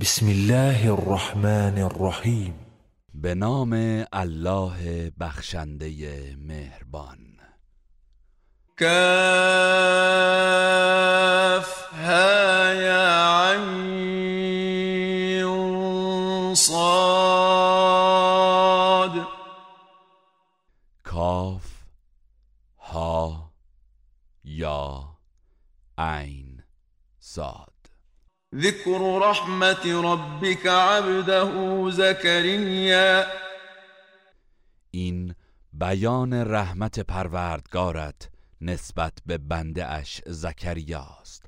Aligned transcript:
بسم 0.00 0.26
الله 0.26 0.92
الرحمن 0.92 1.78
الرحیم 1.78 2.54
به 3.14 3.34
نام 3.34 3.72
الله 4.12 5.12
بخشنده 5.20 6.36
مهربان. 6.36 7.18
کاف 8.76 8.88
ها 11.92 12.74
یا 12.74 13.54
عین 13.54 13.74
صاد. 16.54 17.68
کاف 21.04 21.82
ها 22.78 23.52
یا 24.44 25.04
عین 25.98 26.62
صاد. 27.18 27.67
ذكر 28.54 29.18
رحمت 29.22 29.86
ربك 29.86 30.66
عبده 30.66 31.90
زكريا. 31.90 33.26
این 34.90 35.34
بیان 35.72 36.32
رحمت 36.32 37.00
پروردگارت 37.00 38.28
نسبت 38.60 39.12
به 39.26 39.38
بنده 39.38 39.86
اش 39.86 40.22
زکریاست. 40.26 41.46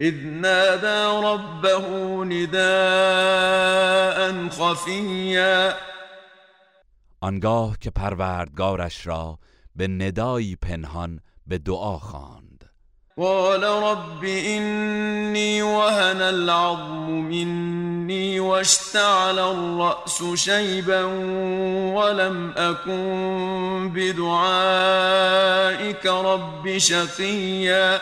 اذ 0.00 0.14
نادى 0.14 1.26
ربه 1.26 1.78
نداء 2.34 3.68
خفيا. 4.48 5.74
آنگاه 7.20 7.78
که 7.80 7.90
پروردگارش 7.90 9.06
را 9.06 9.38
به 9.76 9.88
ندایی 9.88 10.56
پنهان 10.56 11.20
به 11.46 11.58
دعا 11.58 11.98
خواند. 11.98 12.45
قال 13.18 13.62
رب 13.64 14.24
إني 14.24 15.62
وهن 15.62 16.20
العظم 16.20 17.10
مني 17.10 18.40
واشتعل 18.40 19.38
الرأس 19.38 20.22
شيبا 20.34 21.04
ولم 21.94 22.50
أكن 22.50 23.92
بدعائك 23.94 25.16
رب 26.06 26.78
شقيا. 26.78 28.00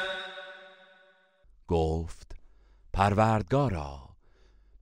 گفت 1.69 2.37
پروردگارا 2.93 4.09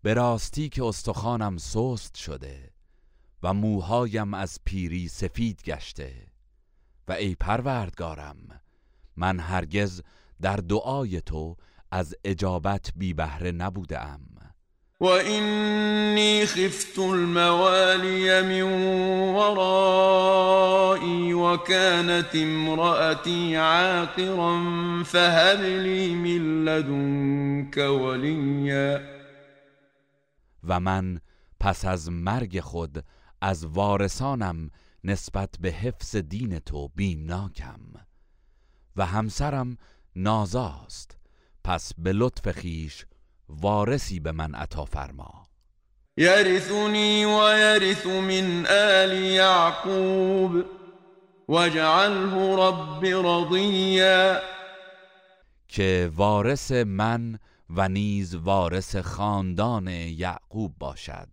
به 0.02 0.14
راستی 0.14 0.68
که 0.68 0.84
استخوانم 0.84 1.58
سست 1.58 2.14
شده 2.14 2.70
و 3.42 3.54
موهایم 3.54 4.34
از 4.34 4.58
پیری 4.64 5.08
سفید 5.08 5.62
گشته 5.64 6.26
و 7.08 7.12
ای 7.12 7.34
پروردگارم 7.34 8.60
من 9.16 9.40
هرگز 9.40 10.02
در 10.42 10.56
دعای 10.56 11.20
تو 11.20 11.56
از 11.90 12.14
اجابت 12.24 12.92
بی 12.96 13.14
بهره 13.14 13.52
نبودم. 13.52 14.20
وإني 15.00 16.46
خفت 16.46 16.98
الموالي 16.98 18.42
من 18.42 18.62
ورائي 19.34 21.32
وكانت 21.34 22.36
امرأتي 22.36 23.56
عاقرا 23.56 24.62
فهب 25.02 25.60
لي 25.60 26.14
من 26.14 26.64
لدنك 26.64 27.76
وليا 27.76 29.00
و 30.64 30.80
من 30.80 31.20
پس 31.60 31.84
از 31.84 32.10
مرگ 32.10 32.60
خود 32.60 33.04
از 33.40 33.64
وارثانم 33.64 34.70
نسبت 35.04 35.54
به 35.60 35.70
حفظ 35.70 36.16
دین 36.16 36.58
تو 36.58 36.88
بیمناکم. 36.88 37.80
و 38.96 39.06
همسرم 39.06 39.76
نازاست. 40.16 41.16
پس 41.64 41.92
به 41.98 42.12
لطف 42.12 42.50
خیش 42.50 43.06
وارثی 43.48 44.20
به 44.20 44.32
من 44.32 44.54
عطا 44.54 44.84
فرما. 44.84 45.46
يرثني 46.16 47.24
ويرث 47.24 48.06
من 48.06 48.66
آل 48.66 49.12
يعقوب 49.12 50.64
واجعله 51.48 52.56
رب 52.56 53.04
رضيا 53.04 54.40
که 55.68 56.10
وارث 56.16 56.72
من 56.72 57.38
و 57.70 57.88
نیز 57.88 58.34
وارث 58.34 58.96
خاندان 58.96 59.88
یعقوب 59.88 60.74
باشد. 60.78 61.28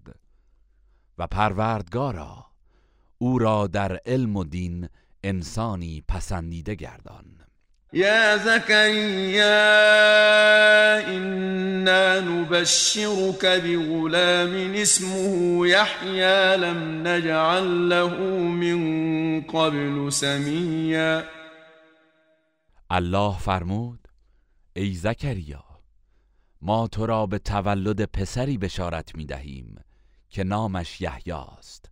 و 1.17 1.27
پروردگارا 1.27 2.45
او 3.17 3.39
را 3.39 3.67
در 3.67 3.99
علم 4.05 4.35
و 4.35 4.43
دین 4.43 4.89
انسانی 5.23 6.03
پسندیده 6.07 6.75
گردان. 6.75 7.48
يا 7.93 8.37
زكريا 8.37 9.47
إنا 11.17 12.19
نبشرك 12.19 13.45
بغلام 13.45 14.73
اسمه 14.73 15.67
يحيى 15.67 16.57
لم 16.57 17.07
نجعل 17.07 17.89
له 17.89 18.19
من 18.37 19.41
قبل 19.41 20.13
سميا. 20.13 21.23
الله 22.91 23.37
فرمود 23.37 23.99
ای 24.73 24.93
زکریا 24.93 25.63
ما 26.61 26.87
تو 26.87 27.05
را 27.05 27.25
به 27.25 27.39
تولد 27.39 28.03
پسری 28.05 28.57
بشارت 28.57 29.15
می 29.15 29.25
دهیم 29.25 29.75
که 30.29 30.43
نامش 30.43 31.01
یحیی 31.01 31.33
است 31.57 31.91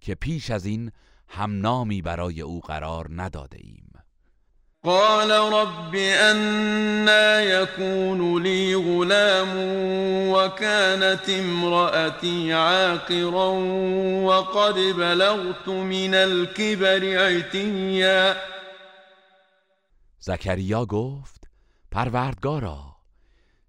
که 0.00 0.14
پیش 0.14 0.50
از 0.50 0.66
این 0.66 0.92
هم 1.28 1.60
نامی 1.60 2.02
برای 2.02 2.40
او 2.40 2.60
قرار 2.60 3.08
نداده 3.10 3.58
ایم. 3.60 3.90
قال 4.84 5.30
رب 5.30 5.94
أنا 5.94 7.40
يكون 7.40 8.42
لي 8.42 8.74
غلام 8.74 9.52
وكانت 10.32 11.28
امرأتي 11.28 12.52
عاقرا 12.52 13.48
وقد 14.24 14.74
بلغت 14.74 15.68
من 15.68 16.14
الكبر 16.14 17.18
عتيا. 17.18 18.36
زکریا 20.20 20.84
گفت 20.84 21.50
پروردگارا 21.90 22.96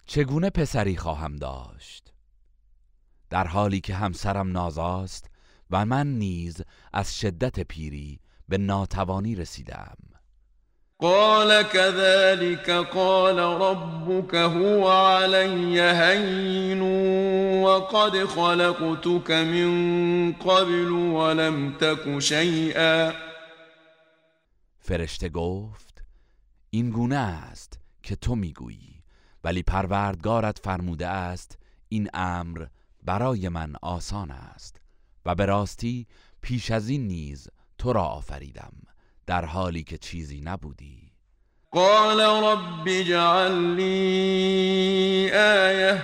چگونه 0.06 0.50
پسری 0.50 0.98
خواهم 0.98 1.36
داشت؟ 1.36 2.14
در 3.30 3.48
حالی 3.48 3.82
که 3.82 3.96
همسرم 3.96 4.52
نازاست 4.52 5.30
و 5.72 5.86
من 5.86 6.08
نیز 6.08 6.62
از 6.94 7.20
شدت 7.20 7.60
پیری 7.60 8.20
به 8.50 8.58
ناتوانی 8.58 9.36
رسیدم. 9.36 10.11
قال 11.02 11.62
كذلك 11.62 12.70
قال 12.70 13.40
ربك 13.40 14.36
هو 14.36 14.90
علي 14.90 15.82
هين 15.82 16.82
وقد 17.64 18.26
خلقتك 18.26 19.32
من 19.32 20.34
قبل 20.34 20.92
ولم 20.92 21.78
تك 21.78 22.20
شيئا. 22.20 23.14
فرشته 24.80 25.30
گفت 25.30 26.04
این 26.70 26.90
گونه 26.90 27.18
است 27.18 27.80
که 28.04 28.16
تو 28.16 28.36
می‌گویی 28.36 29.04
ولی 29.44 29.64
پروردگارت 29.64 30.60
فرموده 30.60 31.08
است 31.08 31.58
این 31.90 32.10
امر 32.14 32.66
برای 33.04 33.50
من 33.50 33.74
آسان 33.82 34.32
است 34.32 34.82
و 35.26 35.36
به 35.36 35.46
راستی 35.46 36.08
پیش 36.42 36.72
از 36.72 36.90
این 36.90 37.08
نیز 37.08 37.48
تو 37.78 37.94
را 37.94 38.04
آفریدم. 38.04 38.91
در 39.32 39.46
حالی 39.46 39.84
که 39.84 39.98
چیزی 39.98 40.42
نبودی. 40.42 41.12
قال 41.72 42.20
رب 42.20 42.88
اجعل 42.88 43.52
لي 43.52 45.32
آية. 45.34 46.02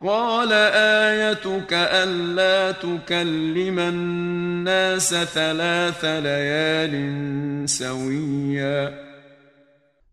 قال 0.00 0.52
آيتك 0.52 1.72
ألا 1.72 2.72
تكلم 2.72 3.78
الناس 3.78 5.14
ثلاث 5.14 6.04
ليال 6.04 7.68
سويا. 7.68 8.98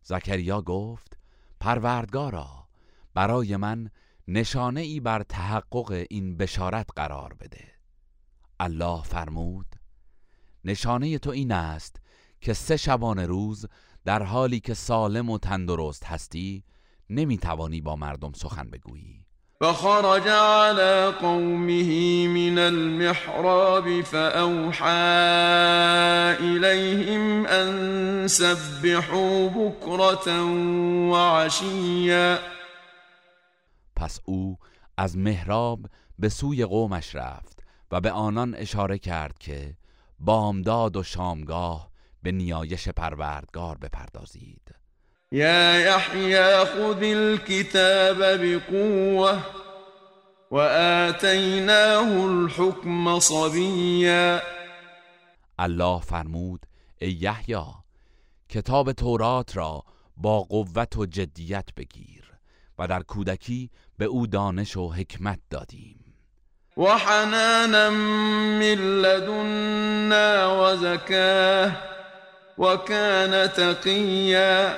زکریا 0.03 0.61
گفت 0.61 1.17
پروردگارا 1.59 2.67
برای 3.13 3.57
من 3.57 3.89
نشانه 4.27 4.81
ای 4.81 4.99
بر 4.99 5.23
تحقق 5.23 6.05
این 6.09 6.37
بشارت 6.37 6.87
قرار 6.95 7.33
بده. 7.33 7.65
الله 8.59 9.03
فرمود 9.03 9.65
نشانه 10.65 11.17
تو 11.17 11.29
این 11.29 11.51
است 11.51 11.95
که 12.41 12.53
سه 12.53 12.77
شبانه 12.77 13.25
روز 13.25 13.65
در 14.05 14.23
حالی 14.23 14.59
که 14.59 14.73
سالم 14.73 15.29
و 15.29 15.37
تندرست 15.37 16.05
هستی 16.05 16.63
نمی‌توانی 17.09 17.81
با 17.81 17.95
مردم 17.95 18.31
سخن 18.31 18.69
بگویی. 18.69 19.25
فخرج 19.61 20.27
على 20.27 21.11
قومه 21.11 22.27
من 22.27 22.57
المحراب 22.57 24.01
فأوحى 24.01 24.85
إليهم 26.39 27.45
أن 27.45 28.27
سبحوا 28.27 29.47
بكرة 29.49 30.43
وعشيا. 31.11 32.39
پس 33.95 34.19
او 34.25 34.57
از 34.97 35.17
محراب 35.17 35.85
به 36.19 36.29
سوی 36.29 36.65
قومش 36.65 37.15
رفت 37.15 37.63
و 37.91 38.01
به 38.01 38.11
آنان 38.11 38.55
اشاره 38.55 38.97
کرد 38.97 39.37
که 39.37 39.75
بامداد 40.19 40.95
و 40.95 41.03
شامگاه 41.03 41.89
به 42.23 42.31
نیایش 42.31 42.89
پروردگار 42.89 43.77
بپردازید. 43.77 44.75
يا 45.31 45.79
يحيى 45.79 46.65
خذ 46.65 47.03
الكتاب 47.03 48.17
بقوة 48.17 49.41
وآتیناه 50.51 52.25
الحكم 52.25 53.19
صبیا. 53.19 54.41
الله 55.59 55.99
فرمود 55.99 56.65
ای 57.01 57.11
یحیی 57.11 57.65
کتاب 58.49 58.91
تورات 58.91 59.57
را 59.57 59.83
با 60.17 60.41
قوت 60.41 60.97
و 60.97 61.05
جدیت 61.05 61.69
بگیر 61.77 62.33
و 62.79 62.87
در 62.87 63.03
کودکی 63.03 63.69
به 63.97 64.05
او 64.05 64.27
دانش 64.27 64.77
و 64.77 64.93
حکمت 64.93 65.39
دادیم. 65.49 66.04
وحنانا 66.77 67.89
من 68.59 69.01
لدنا 69.01 70.47
وزكاه 70.47 71.71
وكان 72.57 73.47
تقيا. 73.47 74.75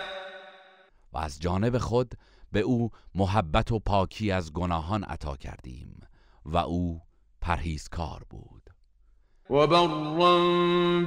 و 1.13 1.17
از 1.17 1.39
جانب 1.39 1.77
خود 1.77 2.13
به 2.51 2.59
او 2.59 2.89
محبت 3.15 3.71
و 3.71 3.79
پاکی 3.79 4.31
از 4.31 4.53
گناهان 4.53 5.03
عطا 5.03 5.35
کردیم 5.35 5.99
و 6.45 6.57
او 6.57 7.01
پرهیزکار 7.41 8.23
بود. 8.29 8.69
وبرا 9.49 10.37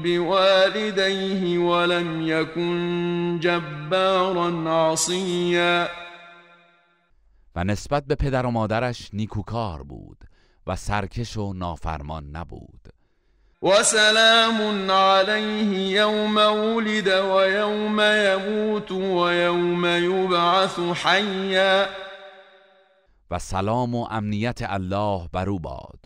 بوالديه 0.03 1.59
ولم 1.59 2.23
يكن 2.23 3.39
جبارا 3.41 4.91
عصيا 4.93 5.89
و 7.57 7.65
نسبت 7.65 8.05
به 8.05 8.15
پدر 8.15 8.47
و 8.47 8.51
مادرش 8.51 9.11
نیکوکار 9.13 9.83
بود. 9.83 10.25
و 10.71 10.77
سرکش 10.77 11.37
و 11.37 11.53
نافرمان 11.53 12.31
نبود. 12.37 12.89
و 13.63 13.83
سلام 13.83 14.91
علیه 14.91 15.79
یوم 15.89 16.37
ولد 16.37 17.07
و 17.07 17.51
یوم 17.51 18.01
یموت 18.01 18.91
و 18.91 19.33
یوم 19.33 19.85
یبعث 19.87 20.79
حیا. 20.79 21.87
و 23.31 23.39
سلام 23.39 23.95
و 23.95 24.07
امنیت 24.11 24.59
الله 24.63 25.29
بر 25.33 25.49
او 25.49 25.59
باد. 25.61 26.01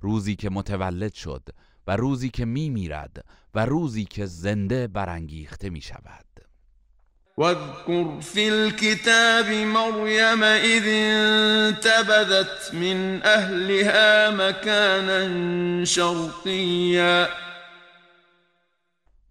روزی 0.00 0.36
که 0.36 0.50
متولد 0.50 1.14
شد 1.14 1.48
و 1.86 1.96
روزی 1.96 2.30
که 2.30 2.44
می 2.44 2.70
میرد 2.70 3.24
و 3.54 3.66
روزی 3.66 4.04
که 4.04 4.26
زنده 4.26 4.86
برانگیخته 4.86 5.70
می 5.70 5.80
شود. 5.80 6.27
واذكر 7.38 8.20
في 8.20 8.48
الكتاب 8.48 9.46
مريم 9.46 10.42
إذ 10.44 10.84
انتبذت 10.86 12.74
من 12.74 13.22
أهلها 13.22 14.30
مكانا 14.30 15.84
شرقيا. 15.84 17.28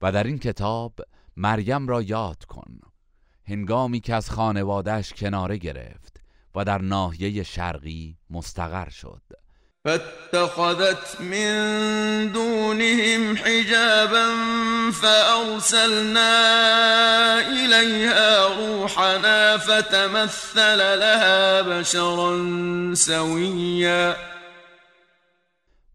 و 0.01 0.12
در 0.12 0.24
این 0.24 0.39
کتاب 0.39 0.94
مریم 1.38 1.88
را 1.88 2.01
یاد 2.01 2.44
کن 2.45 2.80
هنگامی 3.48 4.00
که 4.00 4.15
از 4.15 4.30
خانوادهش 4.30 5.13
کناره 5.13 5.57
گرفت 5.57 6.21
و 6.56 6.65
در 6.65 6.81
ناحیه 6.81 7.44
شرقی 7.44 8.18
مستقر 8.30 8.89
شد. 8.89 9.21
فاتخذت 9.88 11.22
من 11.22 12.31
دونهم 12.31 13.38
حجابا 13.38 14.28
فأرسلنا 14.92 16.31
إليها 17.39 18.48
روحنا 18.48 19.57
فتمثل 19.57 20.78
لها 20.78 21.62
بشرا 21.62 22.94
سويا. 22.95 24.16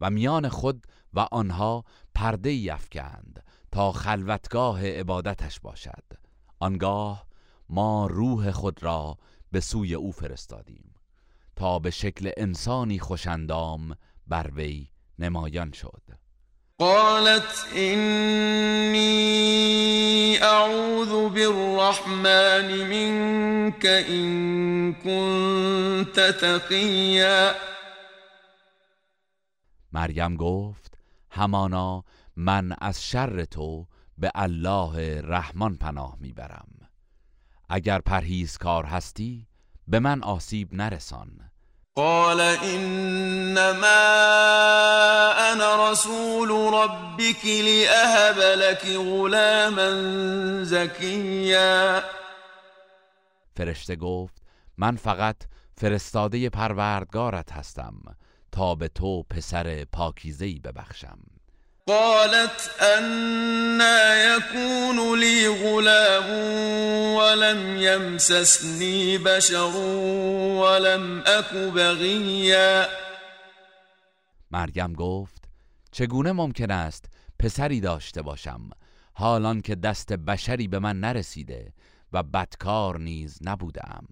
و 0.00 0.10
میان 0.10 0.48
خود 0.48 0.86
و 1.14 1.20
آنها 1.20 1.84
پرده 2.14 2.52
یفکند 2.52 3.44
تا 3.72 3.92
خلوتگاه 3.92 4.86
عبادتش 4.86 5.60
باشد. 5.60 6.04
آنگاه 6.60 7.26
ما 7.68 8.06
روح 8.06 8.50
خود 8.50 8.82
را 8.82 9.18
به 9.52 9.60
سوی 9.60 9.94
او 9.94 10.12
فرستادیم. 10.12 10.91
تا 11.62 11.78
به 11.78 11.90
شکل 11.90 12.30
انسانی 12.36 12.98
خوشندام 12.98 13.96
بر 14.26 14.50
وی 14.54 14.88
نمایان 15.18 15.72
شد. 15.72 16.02
قالت 16.78 17.66
اینی 17.74 19.18
اعوذ 20.42 21.08
بالرحمن 21.08 22.66
منك 22.84 23.84
این 23.84 24.94
كنت 24.94 26.20
تقیا. 26.40 27.52
مریم 29.92 30.36
گفت 30.36 30.98
همانا 31.30 32.04
من 32.36 32.72
از 32.80 33.04
شر 33.04 33.44
تو 33.44 33.86
به 34.18 34.30
الله 34.34 35.20
رحمان 35.20 35.76
پناه 35.76 36.16
می‌برم. 36.20 36.68
اگر 37.68 37.98
پرهیزکار 37.98 38.84
هستی 38.84 39.48
به 39.88 40.00
من 40.00 40.22
آسیب 40.22 40.74
نرسان. 40.74 41.51
قال 41.96 42.40
انما 42.40 43.86
انا 45.52 45.92
رسول 45.92 46.74
ربك 46.74 47.44
لاهب 47.44 48.38
لك 48.38 48.86
غلاما 48.86 49.90
زكيا. 50.64 52.04
فرشته 53.56 53.96
گفت 53.96 54.42
من 54.78 54.96
فقط 54.96 55.36
فرستاده 55.76 56.48
پروردگارت 56.48 57.52
هستم 57.52 57.94
تا 58.52 58.74
به 58.74 58.88
تو 58.88 59.22
پسر 59.22 59.84
پاکیزه‌ای 59.84 60.58
ببخشم. 60.58 61.31
قالت 61.88 62.70
أنا 62.80 64.24
يكون 64.34 65.20
لي 65.20 65.48
غلام 65.48 66.30
ولم 67.14 67.76
يمسسني 67.76 69.18
بشر 69.18 69.76
ولم 70.62 71.22
أك 71.26 71.54
بغيا. 71.54 72.88
مریم 74.50 74.92
گفت 74.92 75.44
چگونه 75.92 76.32
ممکن 76.32 76.70
است 76.70 77.04
پسری 77.38 77.80
داشته 77.80 78.22
باشم؟ 78.22 78.70
حالان 79.14 79.60
که 79.60 79.74
دست 79.74 80.12
بشری 80.12 80.68
به 80.68 80.78
من 80.78 81.00
نرسیده 81.00 81.72
و 82.12 82.22
بدکار 82.22 82.98
نیز 82.98 83.38
نبودم. 83.42 84.06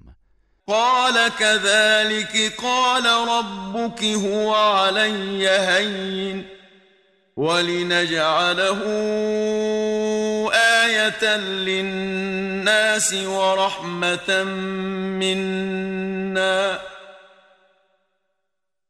قال 0.66 1.28
كذلك 1.38 2.52
قال 2.62 3.06
ربك 3.06 4.02
هو 4.02 4.55
علي 4.55 5.49
هين. 5.49 6.60
ولنجعله 7.40 8.81
آية 10.84 11.37
للناس 11.37 13.14
ورحمة 13.14 14.44
منا 15.20 16.78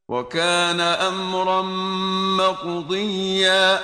وكان 0.09 0.81
امرا 0.81 1.63
مقضيا 2.43 3.81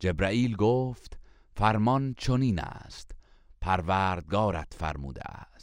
جبرائیل 0.00 0.56
گفت 0.56 1.12
فرمان 1.56 2.14
چنین 2.18 2.58
است. 2.58 3.10
پروردگارت 3.60 4.74
فرموده 4.80 5.22
است. 5.24 5.53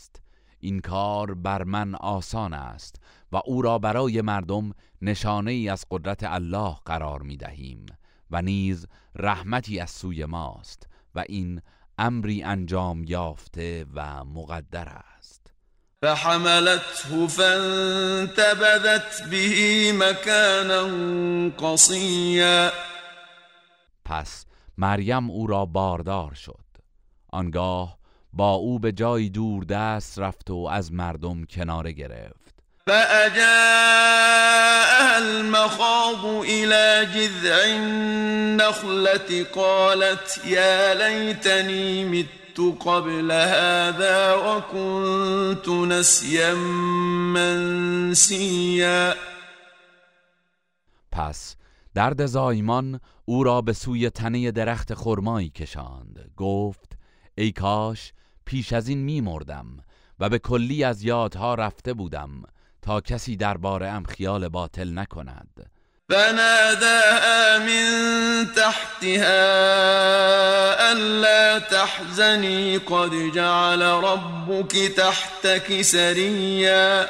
این 0.61 0.79
کار 0.79 1.33
بر 1.33 1.63
من 1.63 1.95
آسان 1.95 2.53
است 2.53 2.95
و 3.31 3.41
او 3.45 3.61
را 3.61 3.79
برای 3.79 4.21
مردم 4.21 4.71
نشانه 5.01 5.51
ای 5.51 5.69
از 5.69 5.85
قدرت 5.91 6.23
الله 6.23 6.75
قرار 6.85 7.21
می 7.21 7.37
دهیم 7.37 7.85
و 8.31 8.41
نیز 8.41 8.87
رحمتی 9.15 9.79
از 9.79 9.89
سوی 9.89 10.25
ماست 10.25 10.87
و 11.15 11.23
این 11.29 11.61
امری 11.97 12.43
انجام 12.43 13.03
یافته 13.03 13.85
و 13.93 14.23
مقدر 14.23 14.89
است. 14.89 15.53
فحملته 16.01 17.27
فانتبذت 17.27 19.29
به 19.29 19.93
مكانا 19.93 20.87
قصیا. 21.49 22.71
پس 24.05 24.45
مریم 24.77 25.29
او 25.29 25.47
را 25.47 25.65
باردار 25.65 26.33
شد. 26.33 26.61
آنگاه 27.33 28.00
با 28.33 28.51
او 28.51 28.79
به 28.79 28.91
جای 28.91 29.29
دور 29.29 29.63
دست 29.63 30.19
رفت 30.19 30.49
و 30.49 30.67
از 30.71 30.93
مردم 30.93 31.45
کناره 31.45 31.91
گرفت. 31.91 32.41
فأجاءها 32.87 34.31
المخاض 35.17 36.25
إلى 36.25 37.05
جذع 37.05 37.63
النخلة 37.65 39.43
قالت 39.55 40.41
يا 40.45 40.93
ليتني 40.93 42.05
مت 42.05 42.59
قبل 42.85 43.31
هذا 43.31 44.33
وكنت 44.35 45.69
نسيا 45.69 46.53
منسيا. 48.13 49.15
پس 51.11 51.55
درد 51.95 52.25
زایمان 52.25 52.99
او 53.25 53.43
را 53.43 53.61
به 53.61 53.73
سوی 53.73 54.09
تنه 54.09 54.51
درخت 54.51 54.93
خرمایی 54.93 55.49
کشاند. 55.49 56.31
گفت 56.37 56.97
ای 57.35 57.51
کاش 57.51 58.13
پیش 58.45 58.73
از 58.73 58.87
این 58.87 58.99
میمردم 58.99 59.77
و 60.19 60.29
به 60.29 60.39
کلی 60.39 60.83
از 60.83 61.03
یادها 61.03 61.55
رفته 61.55 61.93
بودم 61.93 62.43
تا 62.81 63.01
کسی 63.01 63.35
درباره 63.35 63.87
ام 63.87 64.03
خیال 64.03 64.47
باطل 64.47 64.99
نکند. 64.99 65.69
فناداها 66.09 67.59
من 67.59 68.47
تحتها 68.55 69.41
ألا 70.91 71.59
تحزني 71.59 72.77
قد 72.77 73.31
جعل 73.35 73.81
ربك 73.81 74.71
تحتك 74.97 75.81
سريا. 75.81 77.05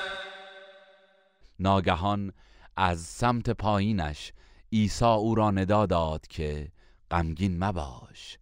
ناگهان 1.59 2.33
از 2.77 2.99
سمت 2.99 3.49
پایینش 3.49 4.33
عیسی 4.73 5.05
او 5.05 5.35
را 5.35 5.51
ندا 5.51 5.85
داد 5.85 6.27
که 6.27 6.71
غمگین 7.11 7.63
مباش. 7.63 8.37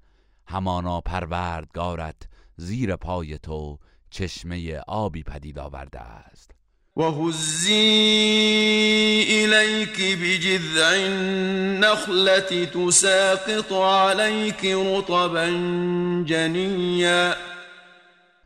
همانا 0.47 1.01
پروردگارت 1.01 2.15
زیر 2.59 2.95
پای 2.95 3.37
تو 3.37 3.79
چشمه 4.09 4.79
آبی 4.87 5.23
پدید 5.23 5.59
آورده 5.59 5.99
است. 5.99 6.51
وهزي 6.95 7.75
إليك 9.29 10.17
بجذع 10.21 10.87
النخلة 10.87 12.65
تساقط 12.65 13.73
عليك 13.73 14.65
رطبا 14.65 15.45
جنيا 16.25 17.35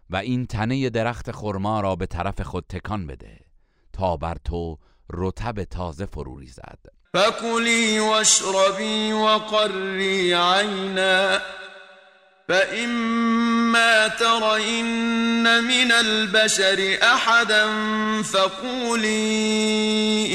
و 0.09 0.15
این 0.15 0.45
تنه 0.45 0.89
درخت 0.89 1.31
خرما 1.31 1.81
را 1.81 1.95
به 1.95 2.05
طرف 2.05 2.41
خود 2.41 2.65
تکان 2.69 3.07
بده 3.07 3.39
تا 3.93 4.17
بر 4.17 4.37
تو 4.45 4.77
رطب 5.13 5.63
تازه 5.63 6.05
فرو 6.05 6.39
ریزد. 6.39 6.79
فكلي 7.13 7.99
واشربي 7.99 9.13
وقري 9.13 10.33
عينا 10.33 11.41
فإما 12.47 14.07
ترين 14.07 15.63
من 15.63 15.91
البشر 15.91 16.97
أحدا 17.03 17.67
فقولي 18.21 19.13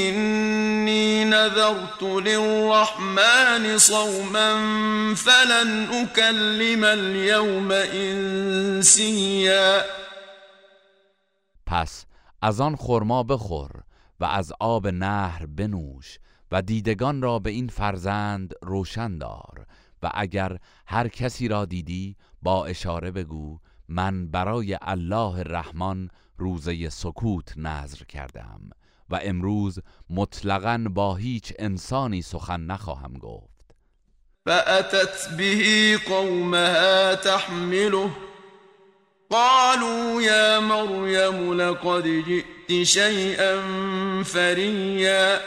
إني 0.09 1.25
نذرت 1.25 2.03
للرحمن 2.03 3.77
صوما 3.77 4.55
فلن 5.15 5.87
أكلم 5.93 6.83
اليوم 6.83 7.71
إنسيا 7.71 9.39
پس 11.65 12.05
از 12.41 12.61
آن 12.61 12.75
خرما 12.75 13.23
بخور 13.23 13.71
و 14.19 14.25
از 14.25 14.53
آب 14.59 14.87
نهر 14.87 15.45
بنوش 15.45 16.19
و 16.51 16.61
دیدگان 16.61 17.21
را 17.21 17.39
به 17.39 17.49
این 17.49 17.67
فرزند 17.67 18.53
روشن 18.61 19.17
دار 19.17 19.65
و 20.03 20.11
اگر 20.13 20.57
هر 20.87 21.07
کسی 21.07 21.47
را 21.47 21.65
دیدی 21.65 22.15
با 22.41 22.65
اشاره 22.65 23.11
بگو 23.11 23.59
من 23.87 24.27
برای 24.27 24.77
الله 24.81 25.43
رحمان 25.43 26.09
روزه 26.37 26.89
سکوت 26.89 27.53
نظر 27.57 28.03
کردم 28.03 28.69
و 29.09 29.19
امروز 29.23 29.79
مطلقا 30.09 30.85
با 30.93 31.15
هیچ 31.15 31.53
انسانی 31.59 32.21
سخن 32.21 32.61
نخواهم 32.61 33.13
گفت. 33.13 33.75
فأتت 34.45 35.37
به 35.37 35.99
قومها 36.07 37.15
تحمله 37.15 38.09
قالوا 39.29 40.21
يا 40.21 40.59
مريم 40.59 41.53
لقد 41.53 42.03
جئت 42.03 42.83
شيئا 42.83 43.61
فريا. 44.23 45.39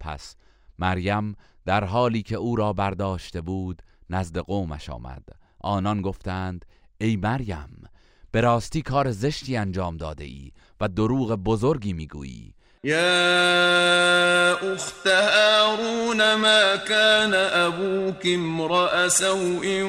پس 0.00 0.36
مریم 0.78 1.36
در 1.66 1.84
حالی 1.84 2.22
که 2.22 2.36
او 2.36 2.56
را 2.56 2.72
برداشته 2.72 3.40
بود 3.40 3.82
نزد 4.10 4.38
قومش 4.38 4.90
آمد. 4.90 5.24
آنان 5.60 6.02
گفتند 6.02 6.64
ای 7.00 7.16
مریم 7.16 7.84
به 8.30 8.40
راستی 8.40 8.82
کار 8.82 9.10
زشتی 9.10 9.56
انجام 9.56 9.96
داده 9.96 10.24
ای 10.24 10.52
و 10.80 10.88
دروغ 10.88 11.32
بزرگی 11.32 11.92
می‌گویی. 11.92 12.54
يا 12.84 14.74
أخت 14.74 15.06
هارون 15.06 16.34
ما 16.34 16.76
كان 16.76 17.34
أبوك 17.34 18.26
امرأ 18.26 19.08
سوء 19.08 19.82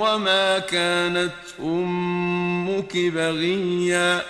وما 0.00 0.58
كانت 0.58 1.32
أمك 1.60 2.96
بغيا 2.96 4.22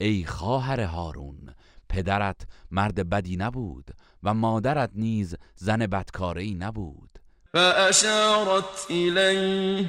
ای 0.00 0.24
خواهر 0.24 0.80
هارون 0.80 1.54
پدرت 1.88 2.40
مرد 2.70 3.08
بدی 3.08 3.36
نبود. 3.36 3.90
و 4.22 4.34
مادرت 4.34 4.90
نیز 4.94 5.36
زن 5.56 5.86
بدکاری 5.86 6.54
نبود. 6.54 7.18
فأشارت 7.52 8.86
إليه 8.90 9.86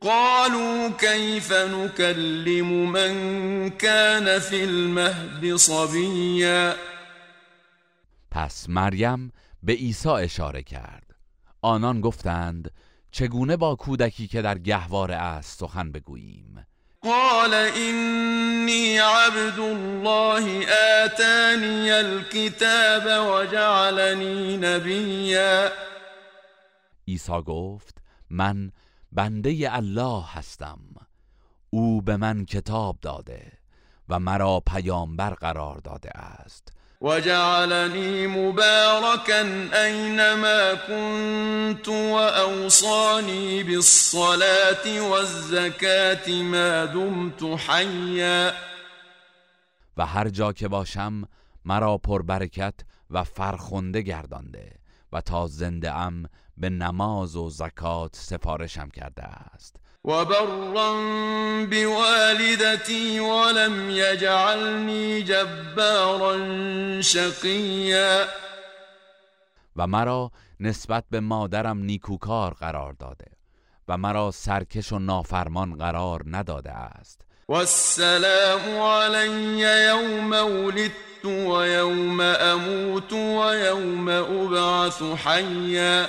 قالوا 0.00 0.88
كيف 0.88 1.52
نكلم 1.52 2.92
من 2.92 3.14
كان 3.70 4.38
في 4.38 4.64
المهد 4.64 5.56
صبيا؟ 5.56 6.76
پس 8.30 8.68
مریم 8.68 9.32
به 9.62 9.72
عیسی 9.72 10.08
اشاره 10.08 10.62
کرد. 10.62 11.14
آنان 11.62 12.00
گفتند 12.00 12.70
چگونه 13.10 13.56
با 13.56 13.74
کودکی 13.74 14.26
که 14.26 14.42
در 14.42 14.58
گهواره 14.58 15.14
است 15.14 15.58
سخن 15.60 15.92
بگوییم؟ 15.92 16.66
قال 17.06 17.54
إني 17.54 19.00
عبد 19.00 19.58
الله 19.58 20.66
آتاني 21.04 22.00
الكتاب 22.00 23.26
وجعلني 23.26 24.56
نبيا. 24.56 25.72
عیسی 27.08 27.42
گفت 27.46 27.98
من 28.30 28.70
بنده 29.12 29.76
الله 29.76 30.24
هستم. 30.32 30.78
او 31.70 32.00
به 32.00 32.16
من 32.16 32.44
کتاب 32.44 32.96
داده 33.02 33.52
و 34.08 34.18
مرا 34.18 34.60
پیامبر 34.60 35.30
قرار 35.30 35.78
داده 35.78 36.10
است. 36.10 36.75
وجعلني 37.00 38.26
مباركا 38.26 39.42
أينما 39.84 40.74
كنت 40.74 41.88
وأوصاني 41.88 43.62
بالصلاة 43.62 45.00
والزكاة 45.00 46.42
ما 46.42 46.84
دمت 46.84 47.58
حيا. 47.58 48.52
و 49.96 50.06
هر 50.06 50.28
جا 50.28 50.52
که 50.52 50.68
باشم 50.68 51.28
مرا 51.64 51.98
پربرکت 51.98 52.74
و 53.10 53.24
فرخنده 53.24 54.02
گردانده 54.02 54.72
و 55.12 55.20
تا 55.20 55.46
زنده 55.46 55.92
ام 55.92 56.26
به 56.56 56.70
نماز 56.70 57.36
و 57.36 57.50
زکات 57.50 58.16
سفارشم 58.16 58.88
کرده 58.88 59.22
است. 59.22 59.76
وبرا 60.06 60.92
بوالدتي 61.64 63.20
ولم 63.20 63.90
يجعلني 63.90 65.22
جبارا 65.22 66.36
شقيا. 67.00 68.26
و 69.76 69.86
مرا 69.86 70.30
نسبت 70.60 71.04
به 71.10 71.20
مادرم 71.20 71.78
نیکوکار 71.78 72.54
قرار 72.54 72.92
داده 72.92 73.26
و 73.88 73.96
مرا 73.96 74.30
سرکش 74.30 74.92
و 74.92 74.98
نافرمان 74.98 75.78
قرار 75.78 76.22
نداده 76.26 76.72
است. 76.72 77.20
والسلام 77.48 78.80
علي 78.80 79.60
يوم 79.88 80.32
ولدت 80.32 81.24
ويوم 81.24 82.20
أموت 82.20 83.12
ويوم 83.12 84.08
أبعث 84.08 85.02
حيا. 85.02 86.06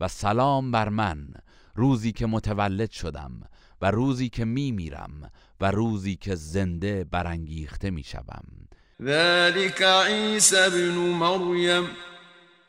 و 0.00 0.08
سلام 0.08 0.70
بر 0.70 0.88
من 0.88 1.26
روزی 1.74 2.12
که 2.12 2.26
متولد 2.26 2.90
شدم 2.90 3.40
و 3.80 3.90
روزی 3.90 4.28
که 4.28 4.44
می 4.44 4.72
میرم 4.72 5.30
و 5.60 5.70
روزی 5.70 6.16
که 6.16 6.34
زنده 6.34 7.04
برانگیخته 7.04 7.90
می 7.90 8.02
شوم. 8.02 8.68
ذلك 9.02 9.82
عيسى 9.82 10.56
ابن 10.56 10.94
مريم 10.98 11.88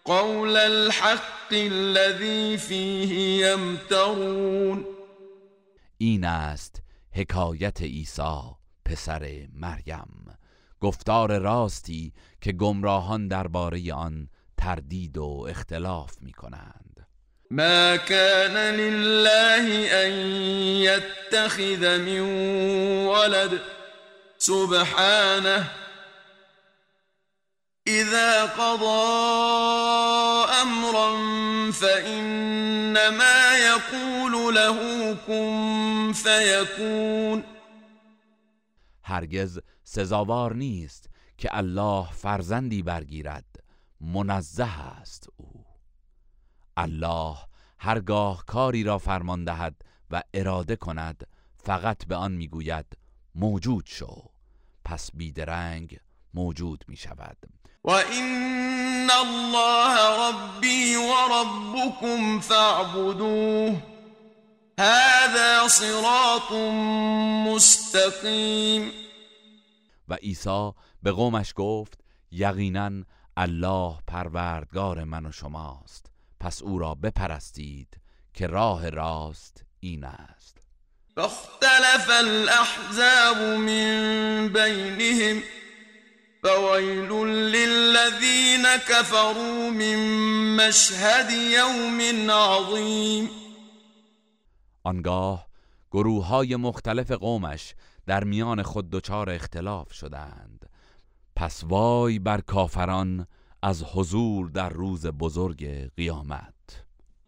قول 0.05 0.57
الحق 0.57 1.51
الذي 1.51 2.57
فيه 2.57 3.45
يمترون. 3.48 4.86
این 5.98 6.25
است 6.25 6.81
حکایت 7.12 7.81
عیسی 7.81 8.41
پسر 8.86 9.48
مریم. 9.53 10.38
گفتار 10.79 11.39
راستی 11.39 12.13
که 12.41 12.51
گمراهان 12.51 13.27
درباره 13.27 13.93
آن 13.93 14.29
تردید 14.57 15.17
و 15.17 15.45
اختلاف 15.50 16.22
می 16.22 16.31
کنند. 16.31 16.92
ما 17.53 17.95
كان 17.95 18.75
لله 18.75 19.88
أن 20.05 20.12
يتخذ 20.81 21.98
من 21.98 22.19
ولد. 23.05 23.62
سبحانه. 24.38 25.72
إذا 27.88 28.45
قضى 28.45 28.86
أمرا 30.62 31.12
فإنما 31.72 33.57
يقول 33.57 34.55
له 34.55 35.13
كن 35.27 36.13
فيكون. 36.13 37.43
هرگز 39.03 39.60
سزاوار 39.83 40.53
نیست 40.53 41.10
که 41.38 41.57
الله 41.57 42.07
فرزندی 42.12 42.81
برگیرد. 42.81 43.45
منزه 44.01 45.01
است 45.01 45.27
أو. 45.39 45.62
الله 46.77 47.38
هرگاه 47.80 48.46
کاری 48.46 48.84
را 48.84 48.98
فرمان 48.98 49.44
دهد 49.44 49.75
و 50.12 50.24
اراده 50.34 50.75
کند 50.75 51.27
فقط 51.58 52.06
به 52.06 52.15
آن 52.15 52.32
می‌گوید 52.32 52.86
موجود 53.36 53.86
شو. 53.86 54.30
پس 54.86 55.10
بیدرنگ 55.13 56.00
موجود 56.34 56.86
می 56.88 56.98
شود 56.98 57.38
و 57.84 57.92
این 57.92 59.10
الله 59.12 59.98
ربی 60.20 60.96
و 60.96 61.13
ربکم 61.34 62.39
فاعبدوه. 62.39 63.82
هذا 64.80 65.68
صراط 65.68 66.51
مستقیم. 67.48 68.92
و 70.08 70.13
عیسی 70.13 70.72
به 71.03 71.12
قومش 71.12 71.53
گفت 71.56 72.03
یقینا 72.32 72.92
الله 73.38 73.98
پروردگار 74.08 75.03
من 75.03 75.25
و 75.25 75.32
شماست. 75.32 76.12
پس 76.43 76.62
او 76.62 76.79
را 76.79 76.95
بپرستید 76.95 77.97
که 78.33 78.47
راه 78.47 78.89
راست 78.89 79.65
این 79.79 80.03
است. 80.03 80.57
فاختلف 81.15 82.09
الاحزاب 82.09 83.38
من 83.38 84.47
بینهم 84.53 85.43
فويل 86.43 87.12
للذين 87.27 88.77
كفروا 88.77 89.69
من 89.69 89.95
مشهد 90.55 91.31
يوم 91.31 92.31
عظیم. 92.31 93.29
آنگاه 94.83 95.47
گروه 95.91 96.25
های 96.25 96.55
مختلف 96.55 97.12
قومش 97.12 97.75
در 98.05 98.23
میان 98.23 98.63
خود 98.63 98.89
دچار 98.89 99.29
اختلاف 99.29 99.93
شدند. 99.93 100.69
پس 101.35 101.63
وای 101.63 102.19
بر 102.19 102.41
کافران 102.41 103.27
از 103.63 103.84
حضور 103.84 104.50
در 104.50 104.70
روز 104.70 105.05
بزرگ 105.05 105.89
قیامت. 105.98 106.53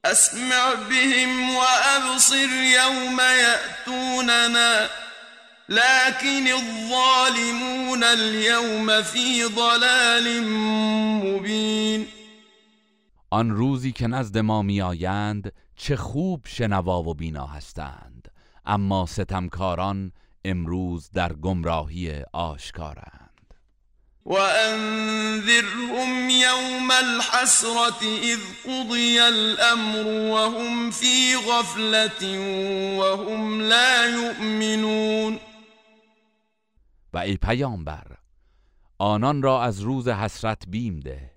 اسمع 0.04 0.76
بهم 0.90 1.56
و 1.56 1.60
ابصر 1.96 2.48
یوم 2.76 3.20
یأتوننا 3.20 4.88
لكن 5.70 6.48
الظالمون 6.48 8.04
اليوم 8.04 9.02
في 9.02 9.46
ضلال 9.56 10.40
مبین. 11.24 12.08
آن 13.30 13.50
روزی 13.52 13.92
که 13.92 14.08
نزد 14.08 14.38
ما 14.38 14.62
میآیند 14.62 15.52
چه 15.76 15.96
خوب 15.96 16.42
شنوا 16.46 17.04
و 17.04 17.14
بینا 17.14 17.46
هستند. 17.46 18.32
اما 18.66 19.06
ستمکاران 19.06 20.12
امروز 20.46 21.10
در 21.12 21.34
گمراهی 21.34 22.24
آشکارند. 22.34 23.25
و 24.26 24.34
انذرهم 24.34 26.30
یوم 26.30 26.92
الحسرت 26.92 28.04
اذ 28.24 28.40
قضی 28.66 29.20
الامر 29.20 30.08
وهم 30.32 30.92
فی 30.92 31.36
غفلت 31.36 32.24
وهم 33.00 33.62
لا 33.62 34.08
یؤمنون 34.10 35.40
و 37.14 37.18
ای 37.18 37.38
پیامبر 37.38 38.18
آنان 38.98 39.42
را 39.42 39.64
از 39.64 39.82
روز 39.82 40.08
حسرت 40.08 40.64
بیم 40.68 41.00
ده. 41.00 41.32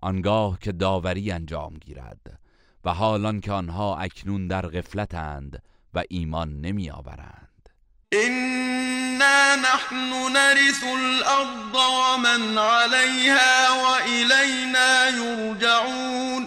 آنگاه 0.00 0.58
که 0.58 0.72
داوری 0.72 1.30
انجام 1.30 1.74
گیرد 1.74 2.40
و 2.84 2.94
حالان 2.94 3.40
که 3.40 3.52
آنها 3.52 3.96
اکنون 3.96 4.46
در 4.48 4.66
غفلتند 4.66 5.62
و 5.94 6.04
ایمان 6.08 6.60
نمی 6.60 6.90
آورند 6.90 7.49
اینا 8.12 9.56
نحن 9.56 10.32
نرث 10.32 10.84
الارض 10.84 11.74
ومن 11.74 12.58
علیها 12.58 13.76
و 13.82 13.86
الینا 13.86 15.10
یرجعون 15.10 16.46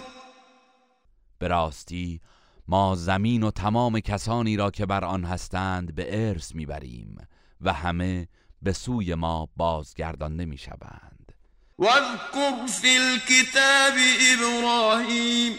به 1.39 1.48
راستی 1.48 2.22
ما 2.67 2.96
زمین 2.96 3.43
و 3.43 3.51
تمام 3.51 4.00
کسانی 4.00 4.58
را 4.58 4.72
که 4.72 4.86
بر 4.86 5.05
آن 5.05 5.24
هستند 5.24 5.96
به 5.96 6.29
ارث 6.29 6.55
می‌بریم 6.55 7.27
و 7.62 7.74
همه 7.74 8.27
به 8.62 8.74
سوی 8.74 9.15
ما 9.15 9.50
بازگردانده 9.58 10.46
می‌شوند 10.46 11.34
واذکر 11.79 12.65
فی 12.82 12.98
الكتاب 12.98 13.93
ابراهیم 14.34 15.53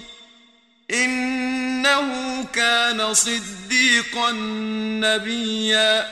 انه 0.91 2.45
كان 2.45 3.15
صدیقا 3.15 4.31
نبیا 5.01 6.05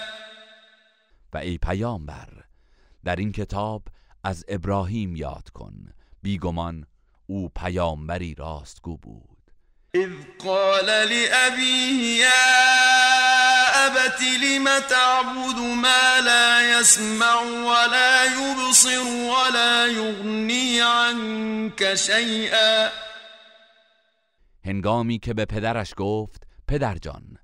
و 1.32 1.36
ای 1.38 1.58
پیامبر 1.58 2.28
در 3.04 3.16
این 3.16 3.32
کتاب 3.32 3.82
از 4.24 4.44
ابراهیم 4.48 5.16
یاد 5.16 5.48
کن. 5.54 5.74
بیگمان 6.22 6.86
او 7.26 7.48
پیامبری 7.48 8.34
راستگو 8.34 8.96
بود. 8.96 9.32
اذ 9.94 10.10
قال 10.38 10.86
لأبيه 10.86 12.18
يا 12.20 12.42
أبت 13.86 14.22
لم 14.22 14.64
تعبد 14.64 15.58
ما 15.58 16.20
لا 16.20 16.80
يسمع 16.80 17.40
ولا 17.40 18.24
يبصر 18.24 19.02
ولا 19.02 19.86
يغني 19.86 20.80
عنك 20.80 21.94
شيئا 21.94 22.90
هنگامی 24.64 25.18
که 25.18 25.34
به 25.34 25.44
پدرش 25.44 25.94
گفت 25.96 26.46
پدر 26.68 26.94
جان 26.94 27.38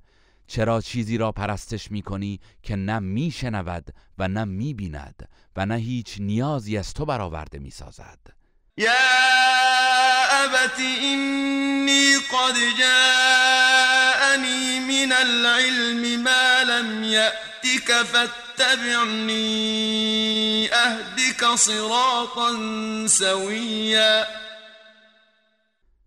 چرا 0.46 0.80
چیزی 0.80 1.18
را 1.18 1.32
پرستش 1.32 1.90
می 1.90 2.02
کنی 2.02 2.40
که 2.62 2.76
نه 2.76 2.98
می 2.98 3.30
شنود 3.30 3.94
و 4.18 4.28
نه 4.28 4.44
می 4.44 4.74
بیند 4.74 5.28
و 5.56 5.66
نه 5.66 5.74
هیچ 5.74 6.16
نیازی 6.20 6.78
از 6.78 6.94
تو 6.94 7.04
برآورده 7.04 7.58
می 7.58 7.70
سازد؟ 7.70 8.18
یا 8.76 8.92
ابت 10.30 10.78
اینی 10.78 12.16
قد 12.16 12.54
جاءنی 12.78 14.80
من 14.80 15.12
العلم 15.12 16.22
ما 16.22 16.62
لم 16.68 17.02
یأتک 17.02 17.92
فاتبعنی 18.06 19.38
اهدک 20.72 21.56
صراطا 21.56 22.56
سویا. 23.06 24.24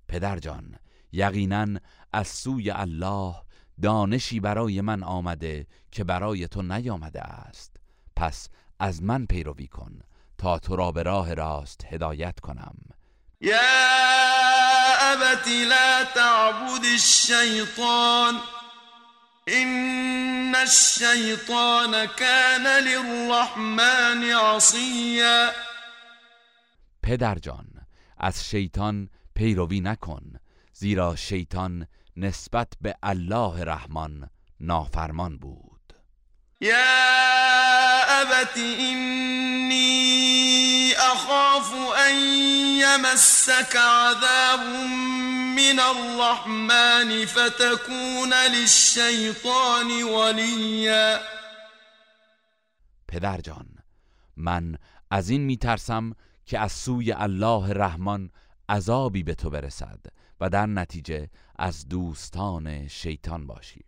پدر 0.07 0.39
جان 0.39 0.70
یقینا 1.11 1.67
از 2.13 2.27
سوی 2.27 2.71
الله 2.71 3.35
دانشی 3.81 4.39
برای 4.39 4.81
من 4.81 5.03
آمده 5.03 5.67
که 5.91 6.03
برای 6.03 6.47
تو 6.47 6.61
نیامده 6.61 7.21
است. 7.21 7.75
پس 8.15 8.49
از 8.79 9.03
من 9.03 9.25
پیروی 9.25 9.67
کن 9.67 9.99
تا 10.37 10.59
تو 10.59 10.75
را 10.75 10.91
به 10.91 11.03
راه 11.03 11.33
راست 11.33 11.85
هدایت 11.89 12.39
کنم. 12.39 12.75
یا 13.41 13.59
ابت 15.01 15.47
لا 15.47 16.05
تعبد 16.15 16.85
الشیطان 16.85 18.39
این 19.47 20.55
الشیطان 20.55 22.07
کان 22.07 22.67
للرحمن 22.67 24.23
عصیا. 24.23 25.51
پدر 27.03 27.35
جان 27.35 27.67
از 28.17 28.49
شیطان 28.49 29.09
پیروی 29.35 29.79
نکن. 29.79 30.40
زیرا 30.81 31.15
شیطان 31.15 31.87
نسبت 32.17 32.73
به 32.81 32.95
الله 33.03 33.63
رحمان 33.63 34.29
نافرمان 34.59 35.37
بود. 35.37 35.93
یا 36.61 36.75
ابت 38.07 38.57
اینی 38.57 39.83
اخاف 40.93 41.73
ان 42.07 42.15
یمسک 42.77 43.75
عذاب 43.75 44.59
من 45.55 45.79
الرحمن 45.79 47.25
فتكون 47.25 48.33
للشیطان 48.33 49.91
ولیا. 50.03 51.19
پدر 53.07 53.41
جان 53.41 53.67
من 54.37 54.75
از 55.11 55.29
این 55.29 55.41
میترسم 55.41 56.15
که 56.45 56.59
از 56.59 56.71
سوی 56.71 57.11
الله 57.11 57.73
رحمان 57.73 58.31
عذابی 58.69 59.23
به 59.23 59.35
تو 59.35 59.49
برسد. 59.49 60.20
و 60.41 60.49
در 60.49 60.65
نتیجه 60.65 61.29
از 61.59 61.87
دوستان 61.87 62.87
شیطان 62.87 63.47
باشی. 63.47 63.85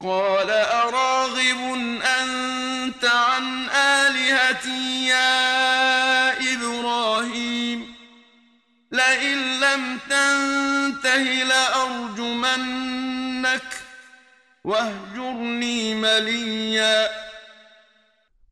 قال 0.00 0.50
اراغب 0.50 1.56
انت 2.04 3.04
عن 3.04 3.68
آلهتی 3.68 5.06
یا 5.08 6.32
ابراهیم؟ 6.56 7.82
لئن 8.92 9.38
لم 9.60 9.98
تنته 10.10 11.44
لارجمنك 11.44 13.02
واهجرنی 14.64 15.94
ملیا. 15.94 17.06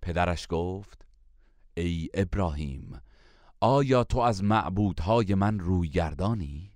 پدرش 0.03 0.47
گفت 0.51 1.07
ای 1.77 2.09
ابراهیم 2.15 3.01
آیا 3.61 4.05
تو 4.05 4.19
از 4.19 4.45
معبودهای 4.45 5.35
من 5.35 5.59
روی 5.59 5.89
گردانی؟ 5.89 6.74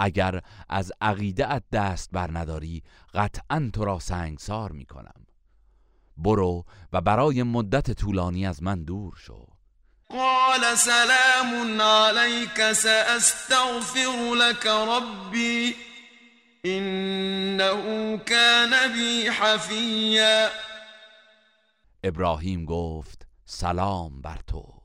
اگر 0.00 0.40
از 0.68 0.92
عقیده 1.00 1.52
ات 1.52 1.62
دست 1.72 2.10
بر 2.12 2.30
نداری 2.38 2.82
قطعا 3.14 3.70
تو 3.72 3.84
را 3.84 3.98
سنگسار 3.98 4.72
می 4.72 4.84
کنم 4.86 5.26
برو 6.16 6.64
و 6.92 7.00
برای 7.00 7.42
مدت 7.42 7.90
طولانی 7.90 8.46
از 8.46 8.62
من 8.62 8.84
دور 8.84 9.14
شو. 9.16 9.46
قال 10.08 10.74
سلام 10.74 11.80
عليك 11.80 12.72
سأستغفر 12.72 14.34
لك 14.34 14.66
ربي 14.66 15.76
إنه 16.66 18.16
كان 18.16 18.92
بي 18.92 19.30
حفیا 19.30 20.48
ابراهیم 22.04 22.64
گفت 22.64 23.26
سلام 23.46 24.22
بر 24.22 24.38
تو. 24.46 24.80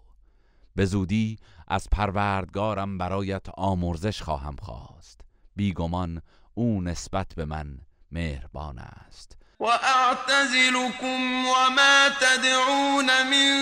به 0.75 0.85
زودی 0.85 1.37
از 1.67 1.87
پروردگارم 1.91 2.97
برایت 2.97 3.49
آمرزش 3.49 4.21
خواهم 4.21 4.55
خواست. 4.61 5.21
بیگمان 5.55 6.21
او 6.53 6.81
نسبت 6.81 7.27
به 7.35 7.45
من 7.45 7.77
مهربان 8.11 8.79
است. 8.79 9.37
و 9.59 9.63
وأعتزلكم 9.63 11.45
وما 11.45 12.09
تدعون 12.21 13.23
من 13.23 13.53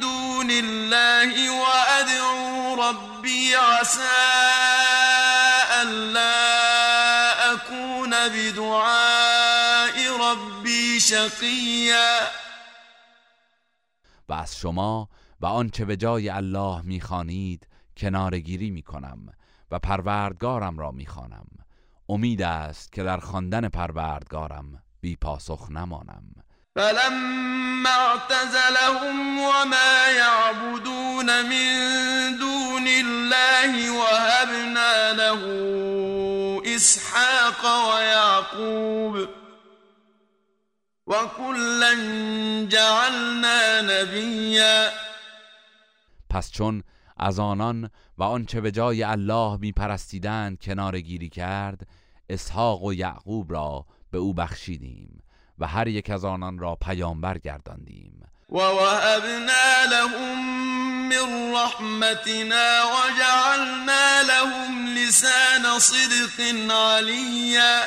دون 0.00 0.50
الله 0.50 1.50
وأدعو 1.60 2.74
ربي 2.74 3.54
عسى 3.54 4.02
ألا 5.82 7.52
أكون 7.52 8.10
بدعاء 8.28 9.96
ربي 10.20 11.00
شقيا 11.00 12.28
و 14.28 14.32
از 14.32 14.56
شما 14.56 15.08
و 15.42 15.46
آنچه 15.46 15.84
به 15.84 15.96
جای 15.96 16.28
الله 16.28 16.80
می‌خوانید 16.82 17.66
کنارگیری 17.96 18.70
می‌کنم 18.70 19.18
و 19.70 19.78
پروردگارم 19.78 20.78
را 20.78 20.90
می‌خوانم. 20.90 21.46
امید 22.08 22.42
است 22.42 22.92
که 22.92 23.02
در 23.02 23.16
خواندن 23.16 23.68
پروردگارم 23.68 24.82
بی 25.00 25.16
پاسخ 25.16 25.70
نمانم. 25.70 26.24
فلما 26.74 27.88
اعتزلهم 27.88 29.38
وما 29.38 30.10
يعبدون 30.16 31.42
من 31.42 32.36
دون 32.38 32.86
الله 32.86 33.90
وهبنا 33.90 35.12
له 35.12 35.42
اسحاق 36.74 37.64
ويعقوب 37.94 39.28
وكلا 41.06 41.94
جعلنا 42.68 43.80
نبيا 43.82 45.11
پس 46.32 46.50
چون 46.50 46.82
از 47.16 47.38
آنان 47.38 47.90
و 48.18 48.22
آنچه 48.22 48.60
به 48.60 48.70
جای 48.70 49.02
الله 49.02 49.56
میپرستیدند 49.56 50.60
کنار 50.60 51.00
گیری 51.00 51.28
کرد 51.28 51.86
اسحاق 52.28 52.82
و 52.82 52.94
یعقوب 52.94 53.52
را 53.52 53.86
به 54.10 54.18
او 54.18 54.34
بخشیدیم 54.34 55.22
و 55.58 55.66
هر 55.66 55.88
یک 55.88 56.10
از 56.10 56.24
آنان 56.24 56.58
را 56.58 56.74
پیامبر 56.74 57.38
گرداندیم. 57.38 58.22
و 58.50 58.56
وهبنا 58.56 59.84
لهم 59.90 60.62
من 61.08 61.52
رحمتنا 61.54 62.82
وجعلنا 62.92 64.20
لهم 64.28 64.86
لسان 64.86 65.78
صدق 65.78 66.70
علیا. 66.70 67.82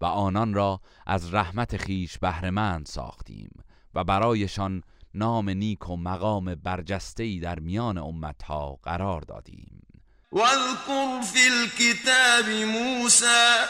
و 0.00 0.04
آنان 0.04 0.54
را 0.54 0.80
از 1.06 1.34
رحمت 1.34 1.76
خیش 1.76 2.18
بهرهمند 2.18 2.86
ساختیم 2.86 3.50
و 3.94 4.04
برایشان 4.04 4.82
نام 5.14 5.50
نیک 5.50 5.90
و 5.90 5.96
مقام 5.96 6.54
برجسته‌ای 6.54 7.40
در 7.40 7.58
میان 7.58 7.98
امتها 7.98 8.78
قرار 8.82 9.20
دادیم. 9.20 9.86
واذكر 10.32 11.20
في 11.22 11.48
الكتاب 11.48 12.48
موسى 12.48 13.66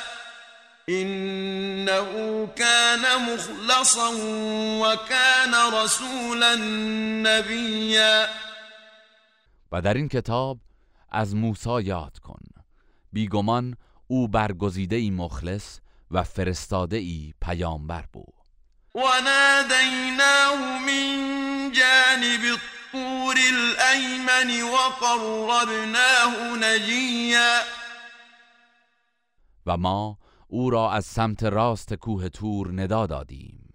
إنه 0.89 2.47
كان 2.47 3.03
مخلصا 3.35 4.11
وكان 4.83 5.55
رسولا 5.85 6.55
نبیا. 7.23 8.27
و 9.73 9.83
در 9.83 9.95
این 9.95 10.09
کتاب 10.09 10.59
از 11.09 11.35
موسی 11.35 11.83
یاد 11.83 12.19
کن. 12.19 12.41
بیگمان 13.13 13.77
او 14.07 14.29
برگزیده 14.29 14.97
ای 14.97 15.11
مخلص 15.11 15.79
و 16.11 16.23
فرستاده 16.23 16.97
ای 16.97 17.35
پیامبر 17.43 18.05
بود. 18.13 18.40
و 18.95 19.01
نادیناه 19.01 20.79
من 20.87 21.73
جانب 21.73 22.41
الطور 22.45 23.37
الایمن 23.53 24.63
و 24.63 24.77
قربناه 25.01 26.59
نجیا 26.59 27.61
و 29.67 29.77
ما 29.77 30.19
او 30.49 30.71
را 30.71 30.93
از 30.93 31.05
سمت 31.07 31.43
راست 31.43 31.95
کوه 31.95 32.29
تور 32.29 32.73
ندا 32.73 33.07
دادیم 33.07 33.75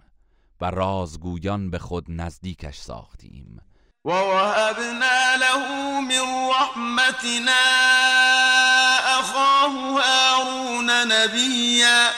و 0.62 0.72
رازگویان 0.72 1.70
به 1.70 1.80
خود 1.80 2.06
نزدیکش 2.10 2.78
ساختیم. 2.78 3.62
و 4.06 4.10
وهبنا 4.10 5.36
له 5.40 6.00
من 6.02 6.50
رحمتنا 6.50 7.52
اخاه 9.20 10.02
هارون 10.02 10.90
نبیا 10.90 12.10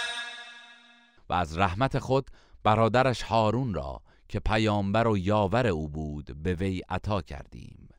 و 1.29 1.33
از 1.33 1.57
رحمت 1.57 1.99
خود 1.99 2.31
برادرش 2.67 3.21
هارون 3.21 3.73
را 3.73 4.01
که 4.30 4.39
پیامبر 4.39 5.08
و 5.08 5.17
یاور 5.17 5.67
او 5.67 5.89
بود 5.89 6.43
به 6.43 6.53
وی 6.53 6.82
عطا 6.89 7.21
کردیم. 7.21 7.89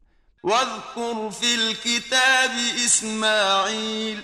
واذكر 0.44 1.30
في 1.30 1.46
الكتاب 1.54 2.50
اسماعیل. 2.84 4.22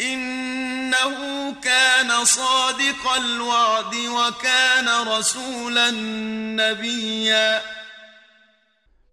إنه 0.00 1.52
كان 1.62 2.24
صادق 2.24 3.06
الوعد 3.16 3.94
وكان 3.94 5.18
رسولا 5.18 5.90
نبیا. 6.62 7.60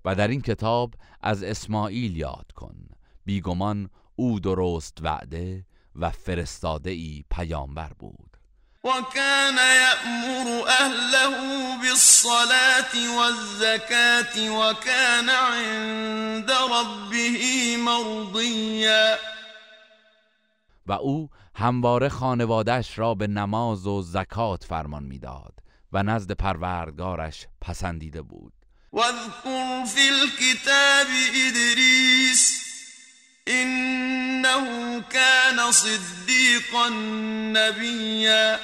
و 0.06 0.16
در 0.16 0.28
این 0.28 0.42
کتاب 0.42 0.94
از 1.22 1.44
اسماعیل 1.44 2.18
یاد 2.18 2.52
کن. 2.56 2.76
بیگمان 3.26 3.90
او 4.16 4.40
درست 4.40 4.98
وعده 5.02 5.66
و 5.96 6.10
فرستاده 6.10 6.90
ای 6.90 7.24
پیامبر 7.32 7.92
بود. 8.00 8.31
وكان 8.84 9.58
يأمر 9.58 10.68
أهله 10.68 11.36
بالصلاة 11.82 12.94
والزكاة 13.18 14.50
وكان 14.50 15.30
عند 15.30 16.52
ربه 16.52 17.76
مرضيا. 17.78 19.18
و 20.86 20.92
او 20.92 21.30
همواره 21.56 22.10
خانوادش 22.10 23.00
را 23.00 23.14
به 23.16 23.28
نماز 23.28 23.88
و 23.88 24.02
زکات 24.02 24.64
فرمان 24.64 25.04
می‌داد 25.04 25.54
و 25.92 26.04
نزد 26.04 26.32
پروردگارش 26.32 27.48
پسندیده 27.62 28.22
بود. 28.22 28.54
واذكر 28.94 29.86
في 29.86 30.10
الكتاب 30.10 31.08
ادریس 31.36 32.61
انه 33.52 35.02
كان 35.02 35.72
صدیقا 35.72 36.90
نبیا 37.60 38.58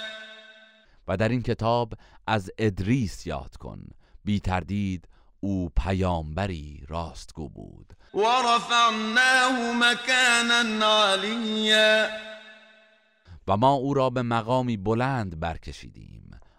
و 1.08 1.17
در 1.17 1.30
این 1.30 1.41
کتاب 1.41 1.93
از 2.28 2.52
ادریس 2.58 3.28
یاد 3.28 3.58
کن. 3.58 3.88
بی 4.26 4.39
تردید 4.39 5.08
او 5.39 5.69
پیامبری 5.69 6.84
راستگو 6.88 7.50
بود. 7.50 7.93
ورفعناه 8.13 9.73
مكانا 9.76 11.08
علیا 11.13 12.08
و 13.47 13.58
ما 13.58 13.71
او 13.71 13.93
را 13.93 14.10
به 14.10 14.21
مقامی 14.21 14.78
بلند 14.78 15.39
برکشیدیم. 15.39 16.16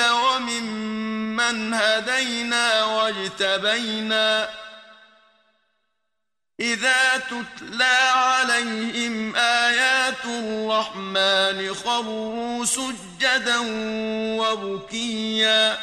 وممن 0.00 1.74
هدينا 1.74 2.84
واجتبينا 2.84 4.48
إذا 6.60 7.18
تتلى 7.18 7.98
عليهم 8.14 9.36
آيات 9.36 10.24
الرحمن 10.24 11.74
خروا 11.74 12.64
سجدا 12.64 13.58
وبكيا. 14.40 15.78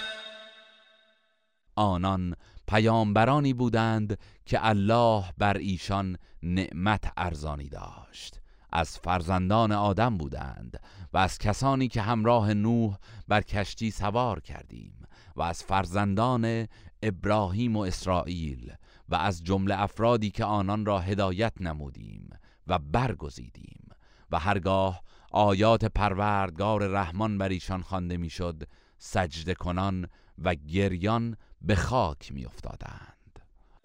آنان 1.78 2.36
پیامبرانی 2.67 3.54
بودند 3.54 4.19
که 4.45 4.67
الله 4.67 5.23
بر 5.38 5.58
ایشان 5.58 6.17
نعمت 6.43 7.04
ارزانی 7.17 7.69
داشت. 7.69 8.44
از 8.76 8.98
فرزندان 8.98 9.72
آدم 9.72 10.18
بودند 10.18 10.80
و 11.14 11.18
از 11.18 11.38
کسانی 11.38 11.88
که 11.88 12.02
همراه 12.02 12.54
نوح 12.54 12.98
بر 13.28 13.42
کشتی 13.42 13.92
سوار 13.92 14.40
کردیم 14.40 14.94
و 15.36 15.42
از 15.42 15.64
فرزندان 15.64 16.68
ابراهیم 17.04 17.76
و 17.76 17.80
اسرائیل 17.80 18.74
و 19.10 19.16
از 19.16 19.44
جمله 19.44 19.82
افرادی 19.82 20.32
که 20.32 20.46
آنان 20.46 20.86
را 20.86 21.00
هدایت 21.00 21.54
نمودیم 21.62 22.30
و 22.68 22.80
برگزیدیم 22.80 23.90
و 24.32 24.40
هرگاه 24.40 25.04
آیات 25.32 25.86
پروردگار 25.86 26.88
رحمان 26.88 27.38
بر 27.38 27.50
ایشان 27.50 27.82
خوانده 27.82 28.18
می‌شد 28.18 28.64
سجده 28.98 29.54
کنان 29.54 30.08
و 30.38 30.56
گریان 30.56 31.38
به 31.62 31.76
خاک 31.76 32.32
می 32.32 32.46
افتادند 32.46 33.14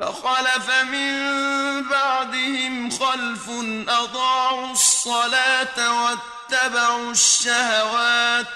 فخلف 0.00 0.70
من 0.92 1.82
بعدهم 1.90 2.90
خلف 2.90 3.48
اضاعوا 3.88 4.70
الصلاة 4.70 5.76
واتبعوا 5.76 7.10
الشهوات 7.10 8.46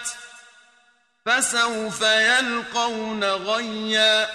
فسوف 1.26 2.02
يلقون 2.02 3.20
غیا 3.20 4.26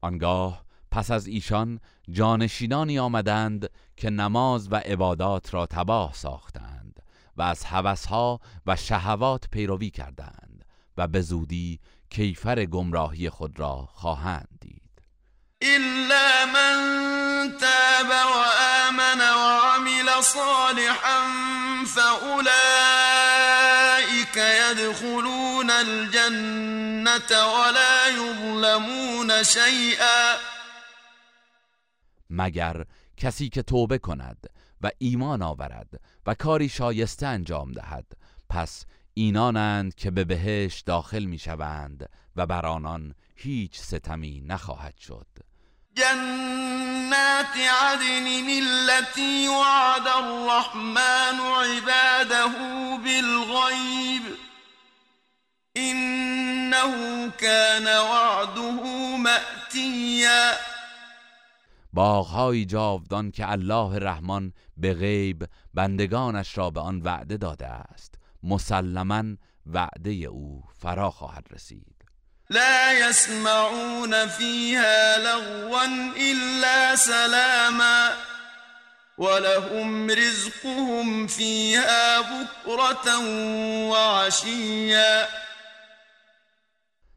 آنگاه 0.00 0.64
پس 0.90 1.10
از 1.10 1.26
ایشان 1.26 1.80
جانشینانی 2.10 2.98
آمدند 2.98 3.70
که 3.96 4.10
نماز 4.10 4.72
و 4.72 4.76
عبادات 4.76 5.54
را 5.54 5.66
تباه 5.66 6.12
ساختند 6.12 7.00
و 7.36 7.42
از 7.42 7.64
هوسها 7.64 8.40
و 8.66 8.76
شهوات 8.76 9.48
پیروی 9.52 9.90
کردند 9.90 10.64
و 10.96 11.08
به 11.08 11.20
زودی 11.20 11.80
کیفر 12.10 12.64
گمراهی 12.64 13.30
خود 13.30 13.60
را 13.60 13.88
خواهند 13.92 14.49
إلا 15.62 16.44
من 16.46 16.76
تاب 17.58 18.08
وآمن 18.08 19.20
وعمل 19.20 20.22
صالحا 20.22 21.20
فأولئك 21.84 22.46
يدخلون 24.36 25.70
الجنة 25.70 27.46
ولا 27.46 28.08
يظلمون 28.08 29.44
شيئا. 29.44 30.36
مگر 32.30 32.84
کسی 33.16 33.48
که 33.48 33.62
توبه 33.62 33.98
کند 33.98 34.46
و 34.80 34.90
ایمان 34.98 35.42
آورد 35.42 36.00
و 36.26 36.34
کاری 36.34 36.68
شایسته 36.68 37.26
انجام 37.26 37.72
دهد 37.72 38.06
پس 38.48 38.84
اینانند 39.14 39.94
که 39.94 40.10
به 40.10 40.24
بهشت 40.24 40.86
داخل 40.86 41.24
می 41.24 41.38
شوند 41.38 42.08
و 42.36 42.46
بر 42.46 42.66
آنان 42.66 43.14
هیچ 43.36 43.78
ستمی 43.78 44.40
نخواهد 44.40 44.96
شد. 44.96 45.26
جنات 45.94 47.56
عدن 47.56 48.48
التي 48.48 49.48
وعد 49.48 50.06
الرحمن 50.06 51.40
عباده 51.40 52.52
بالغيب 53.04 54.22
إنه 55.76 57.30
كان 57.30 57.86
وعده 57.86 59.16
مأتیا 59.16 60.52
باغهایی 61.92 62.64
جاودان 62.64 63.30
که 63.30 63.50
الله 63.50 63.98
رحمان 63.98 64.52
به 64.76 64.94
غیب 64.94 65.48
بندگانش 65.74 66.58
را 66.58 66.70
به 66.70 66.80
آن 66.80 67.00
وعده 67.02 67.36
داده 67.36 67.66
است 67.66 68.14
مسلما 68.42 69.24
وعده 69.66 70.10
او 70.10 70.64
فرا 70.78 71.10
خواهد 71.10 71.46
رسید. 71.50 71.99
لا 72.50 73.08
يسمعون 73.08 74.26
فيها 74.26 75.18
لغوا 75.18 75.84
إلا 76.16 76.96
سلاما 76.96 78.10
ولهم 79.18 80.10
رزقهم 80.10 81.26
فيها 81.26 82.20
بكرة 82.20 83.18
وعشيا. 83.90 85.26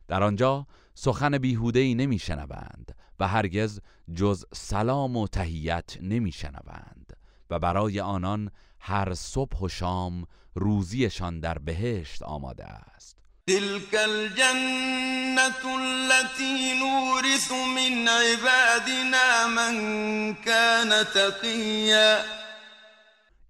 در 0.08 0.24
آنجا 0.24 0.66
سخن 0.96 1.38
بیهوده‌ای 1.38 1.96
نمیشنوند 1.96 2.96
و 3.20 3.28
هرگز 3.28 3.80
جز 4.16 4.46
سلام 4.54 5.18
و 5.18 5.28
تهیت 5.28 5.98
نمیشنوند 6.02 7.18
و 7.50 7.60
برای 7.60 8.00
آنان 8.00 8.52
هر 8.80 9.14
صبح 9.14 9.58
و 9.58 9.68
شام 9.68 10.26
روزیشان 10.56 11.40
در 11.40 11.58
بهشت 11.58 12.24
آماده 12.24 12.66
است. 12.66 13.23
تلك 13.48 13.96
الجنة 13.96 15.64
التي 15.66 16.80
نورث 16.80 17.52
من 17.52 18.08
عبادنا 18.08 19.48
من 19.48 20.34
كان 20.34 21.04
تقیا 21.04 22.20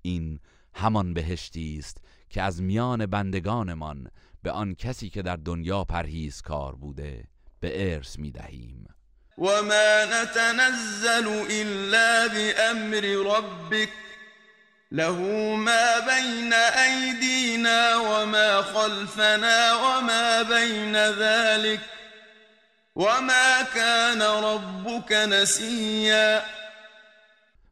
این 0.02 0.40
همان 0.74 1.14
بهشتی 1.14 1.78
است 1.80 1.98
که 2.30 2.42
از 2.42 2.62
میان 2.62 3.06
بندگانمان 3.06 4.08
به 4.44 4.52
آن 4.52 4.76
کسی 4.76 5.10
که 5.10 5.22
در 5.22 5.36
دنیا 5.36 5.84
پرهیزکار 5.84 6.76
بوده 6.76 7.24
به 7.60 7.94
ارث 7.94 8.20
می 8.20 8.32
دهیم. 8.32 8.88
وما 9.38 10.06
نتنزل 10.12 11.28
إلا 11.50 12.28
بأمر 12.28 13.02
ربك. 13.02 13.90
له 14.94 15.20
ما 15.56 16.00
بين 16.00 16.54
أيدينا 16.54 17.98
وما 17.98 18.62
خلفنا 18.62 19.74
وما 19.74 20.44
بين 20.44 20.96
ذلك 20.96 21.82
وما 22.96 23.64
كان 23.76 24.22
ربك 24.22 25.12
نسيا. 25.12 26.42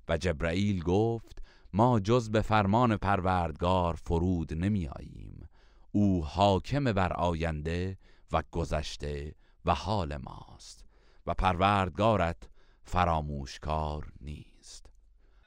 و 0.09 0.17
جبرائیل 0.17 0.83
گفت 0.83 1.37
ما 1.73 1.99
جز 1.99 2.29
به 2.29 2.41
فرمان 2.41 2.97
پروردگار 2.97 3.93
فرود 3.93 4.53
نمی 4.53 4.87
آییم 4.87 5.49
او 5.91 6.25
حاکم 6.25 6.83
بر 6.83 7.13
آینده 7.13 7.97
و 8.31 8.43
گذشته 8.51 9.35
و 9.65 9.73
حال 9.73 10.17
ماست 10.17 10.85
و 11.27 11.33
پروردگارت 11.33 12.49
فراموشکار 12.83 14.07
نیست. 14.21 14.50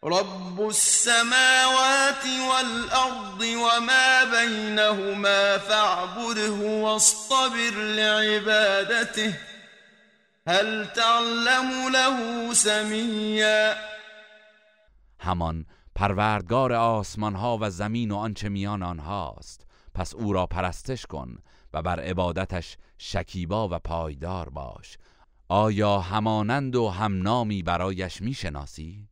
رب 0.04 0.60
السماوات 0.60 2.24
والأرض 2.50 3.40
وما 3.40 4.24
بينهما 4.24 5.58
فاعبده 5.58 6.50
واصطبر 6.50 7.70
لعبادته 7.74 9.40
هل 10.48 10.86
تعلم 10.86 11.88
له 11.92 12.54
سميا؟ 12.54 13.74
همان 15.20 15.66
پروردگار 15.94 16.72
آسمان 16.72 17.34
ها 17.34 17.58
و 17.60 17.70
زمین 17.70 18.10
و 18.10 18.16
آنچه 18.16 18.48
میان 18.48 18.82
آنهاست. 18.82 19.66
پس 19.94 20.14
او 20.14 20.32
را 20.32 20.46
پرستش 20.46 21.06
کن 21.06 21.38
و 21.72 21.82
بر 21.82 22.00
عبادتش 22.00 22.76
شکیبا 22.98 23.68
و 23.68 23.78
پایدار 23.78 24.48
باش. 24.48 24.98
آیا 25.48 25.98
همانند 25.98 26.76
و 26.76 26.88
همنامی 26.88 27.62
برایش 27.62 28.22
می‌شناسی؟ 28.22 29.08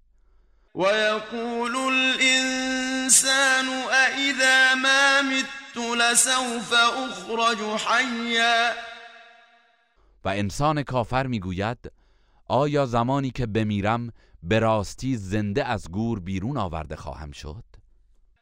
ويقول 0.74 1.76
الإنسان 1.76 3.68
أإذا 3.90 4.74
ما 4.74 5.22
مت 5.22 5.76
لسوف 5.76 6.74
أخرج 6.74 7.76
حيا. 7.76 8.72
و 10.24 10.28
انسان 10.28 10.82
کافر 10.82 11.26
می‌گوید 11.26 11.78
آیا 12.48 12.86
زمانی 12.86 13.30
که 13.30 13.46
بمیرم 13.46 14.12
به 14.42 14.58
راستی 14.58 15.16
زنده 15.16 15.64
از 15.64 15.90
گور 15.90 16.20
بیرون 16.20 16.56
آورده 16.56 16.96
خواهم 16.96 17.32
شد؟ 17.32 17.64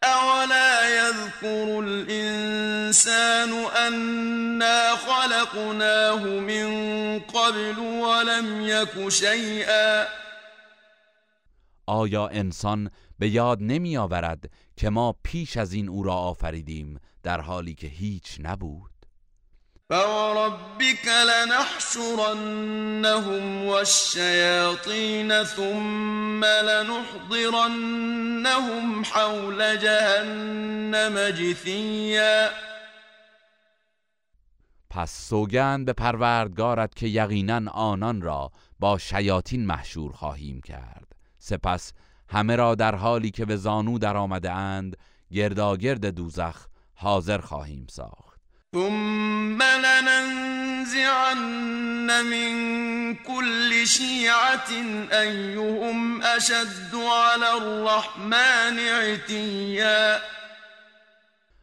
أولا 0.05 0.89
يذكر 0.89 1.85
الإنسان 1.85 3.53
أنا 3.87 4.97
خلقناه 4.97 6.25
من 6.25 6.69
قبل 7.19 7.79
ولم 7.79 8.61
يك 8.61 9.09
شيئا. 9.09 10.21
آیا 11.91 12.27
انسان 12.29 12.91
به 13.19 13.29
یاد 13.29 13.59
نمی 13.61 13.97
آورد 13.97 14.51
که 14.77 14.91
ما 14.91 15.15
پیش 15.23 15.57
از 15.57 15.73
این 15.73 15.89
او 15.89 16.03
را 16.03 16.15
آفریدیم 16.15 17.01
در 17.23 17.41
حالی 17.41 17.75
که 17.75 17.87
هیچ 17.87 18.37
نبود؟ 18.41 18.91
فوربك 19.91 21.09
لنحشرنهم 21.27 22.47
والشياطين 23.67 25.45
ثم 25.45 26.45
لنحضرنهم 26.45 27.85
حول 29.05 29.77
جهنم 29.77 31.31
جثيا. 31.31 32.49
پس 34.91 35.29
سوگند 35.29 35.87
به 35.87 35.93
پروردگارت 35.93 36.95
که 36.95 37.07
یقینا 37.07 37.71
آنان 37.71 38.23
را 38.23 38.51
با 38.81 38.99
شیاطین 38.99 39.67
محشور 39.67 40.13
خواهیم 40.13 40.61
کرد. 40.61 41.20
سپس 41.41 41.93
همه 42.29 42.57
را 42.57 42.75
در 42.75 42.95
حالی 42.95 43.31
که 43.31 43.45
به 43.45 43.57
زانو 43.57 43.99
در 43.99 44.17
آمده 44.17 44.51
اند 44.51 44.97
گرداگرد 45.33 46.07
دوزخ 46.07 46.67
حاضر 46.95 47.39
خواهیم 47.39 47.87
ساخت. 47.91 48.41
ثم 48.75 49.63
لننزعن 49.63 51.37
من 52.23 53.15
كل 53.15 53.87
شيعة 53.87 54.71
أيهم 55.13 56.23
أشد 56.23 56.95
على 56.95 57.47
الرحمن 57.63 58.79
عتيا 58.79 60.21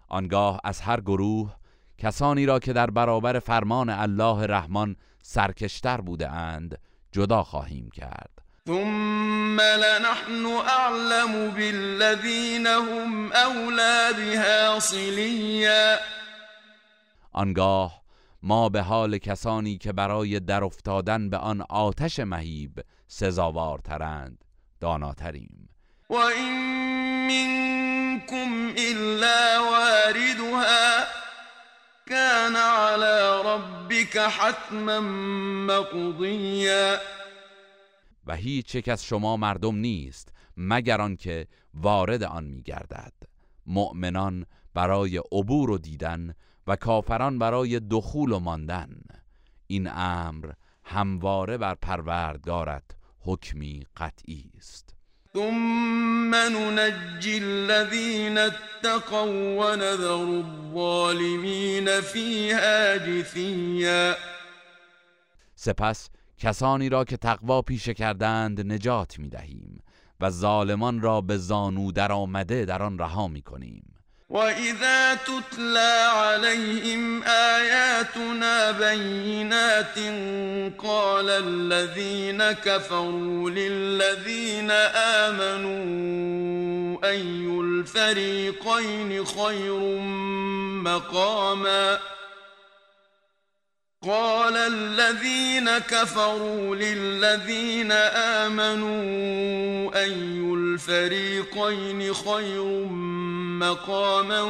آنگاه 0.09 0.61
از 0.63 0.81
هر 0.81 1.01
گروه 1.01 1.55
کسانی 1.97 2.45
را 2.45 2.59
که 2.59 2.73
در 2.73 2.89
برابر 2.89 3.39
فرمان 3.39 3.89
الله 3.89 4.45
رحمان 4.45 4.95
سرکشتر 5.23 6.01
بوده 6.01 6.29
اند 6.29 6.77
جدا 7.11 7.43
خواهیم 7.43 7.89
کرد. 7.89 8.36
ثم 8.67 9.61
لنحن 9.61 10.45
أعلم 10.67 11.51
بالذين 11.51 12.67
هم 12.67 13.33
أولى 13.33 14.13
بها 14.17 14.79
صليا. 14.79 15.99
آنگاه 17.33 18.01
ما 18.43 18.69
به 18.69 18.81
حال 18.81 19.17
کسانی 19.17 19.77
که 19.77 19.93
برای 19.93 20.39
در 20.39 20.63
افتادن 20.63 21.29
به 21.29 21.37
آن 21.37 21.61
آتش 21.69 22.19
مهیب 22.19 22.79
سزاوارترند 23.07 24.45
داناتریم. 24.81 25.69
وإن 26.09 26.53
منكم 27.27 28.73
إلا 28.77 29.59
واردها. 29.59 31.07
كان 32.07 32.55
على 32.55 33.41
ربك 33.45 34.17
حتما 34.17 34.99
مقضیا. 35.67 36.99
و 38.27 38.35
هیچ 38.35 38.75
یک 38.75 38.89
از 38.89 39.05
شما 39.05 39.37
مردم 39.37 39.75
نیست 39.75 40.33
مگر 40.57 41.01
آنکه 41.01 41.47
وارد 41.73 42.23
آن 42.23 42.43
میگردد. 42.43 43.13
مؤمنان 43.65 44.45
برای 44.73 45.17
عبور 45.17 45.69
و 45.69 45.77
دیدن 45.77 46.33
و 46.67 46.75
کافران 46.75 47.39
برای 47.39 47.79
دخول 47.79 48.31
و 48.31 48.39
ماندن. 48.39 49.01
این 49.67 49.89
امر 49.91 50.51
همواره 50.83 51.57
بر 51.57 51.75
پروردگارت 51.75 52.83
حکمی 53.19 53.85
قطعی 53.97 54.51
است. 54.57 54.95
ثم 55.33 56.35
ننجی 56.35 57.39
الذین 57.39 58.37
اتقوا 58.37 59.25
ونذر 59.25 60.11
الظالمین 60.11 62.01
فیها 62.01 62.97
جثیا. 62.97 64.15
سپس 65.55 66.09
کسانی 66.37 66.89
را 66.89 67.03
که 67.03 67.17
تقوا 67.17 67.61
پیشه 67.61 67.93
کردند 67.93 68.71
نجات 68.73 69.19
می 69.19 69.29
دهیم 69.29 69.83
و 70.19 70.29
ظالمان 70.29 71.01
را 71.01 71.21
به 71.21 71.37
زانو 71.37 71.91
در 71.91 72.11
آمده 72.11 72.65
در 72.65 72.83
آن 72.83 72.97
رها 72.99 73.27
می 73.27 73.41
کنیم 73.41 73.93
وإذا 74.29 75.15
تتلى 75.15 76.07
عليهم 76.15 77.23
آياتنا 77.23 78.71
بينات 78.71 79.99
قال 80.77 81.29
الذين 81.29 82.51
كفروا 82.51 83.49
للذين 83.49 84.71
آمنوا 85.21 86.97
أي 87.03 87.47
الفريقين 87.61 89.25
خير 89.25 89.99
مقاما 90.83 91.99
قال 94.03 94.57
الذين 94.57 95.79
كفروا 95.79 96.75
للذين 96.75 97.91
آمنوا 98.45 99.95
أي 100.03 100.53
الفريقين 100.53 102.13
خير 102.13 102.85
مقاما 103.59 104.41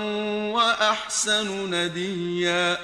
وأحسن 0.53 1.73
نديا؟ 1.73 2.77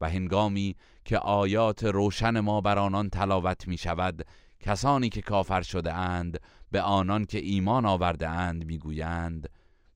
و 0.00 0.08
هنگامی 0.08 0.76
که 1.04 1.18
آیات 1.18 1.84
روشن 1.84 2.40
ما 2.40 2.60
بر 2.60 2.78
آنان 2.78 3.10
تلاوت 3.10 3.68
می 3.68 3.78
شود 3.78 4.26
کسانی 4.60 5.08
که 5.08 5.22
کافر 5.22 5.62
شده 5.62 5.92
اند 5.92 6.40
به 6.70 6.80
آنان 6.82 7.24
که 7.24 7.38
ایمان 7.38 7.86
آورده 7.86 8.28
اند 8.28 8.64
می 8.64 8.78
گویند 8.78 9.48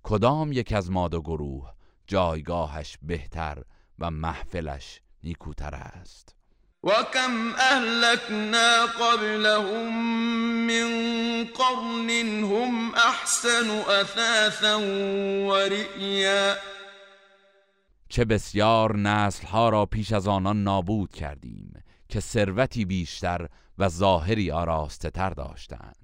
کدام 0.02 0.52
یک 0.52 0.72
از 0.72 0.90
ما 0.90 1.08
دو 1.08 1.20
گروه 1.22 1.72
جایگاهش 2.06 2.98
بهتر 3.02 3.62
و 3.98 4.10
محفلش 4.10 5.00
نیکوتر 5.24 5.74
است. 5.74 6.34
و 6.84 6.90
کم 6.90 7.54
اهلکنا 7.58 8.86
قبلهم 8.86 10.04
من 10.66 11.44
قرن 11.44 12.10
هم 12.44 12.94
احسن 12.94 13.70
اثاثا 14.00 14.80
و 15.48 15.54
رئیا 15.54 16.54
چه 18.08 18.24
بسیار 18.24 18.96
نسلها 18.96 19.68
را 19.68 19.86
پیش 19.86 20.12
از 20.12 20.28
آنان 20.28 20.62
نابود 20.62 21.12
کردیم 21.12 21.82
که 22.08 22.20
ثروتی 22.20 22.84
بیشتر 22.84 23.48
و 23.78 23.88
ظاهری 23.88 24.50
آراسته 24.50 25.10
تر 25.10 25.30
داشتند. 25.30 26.03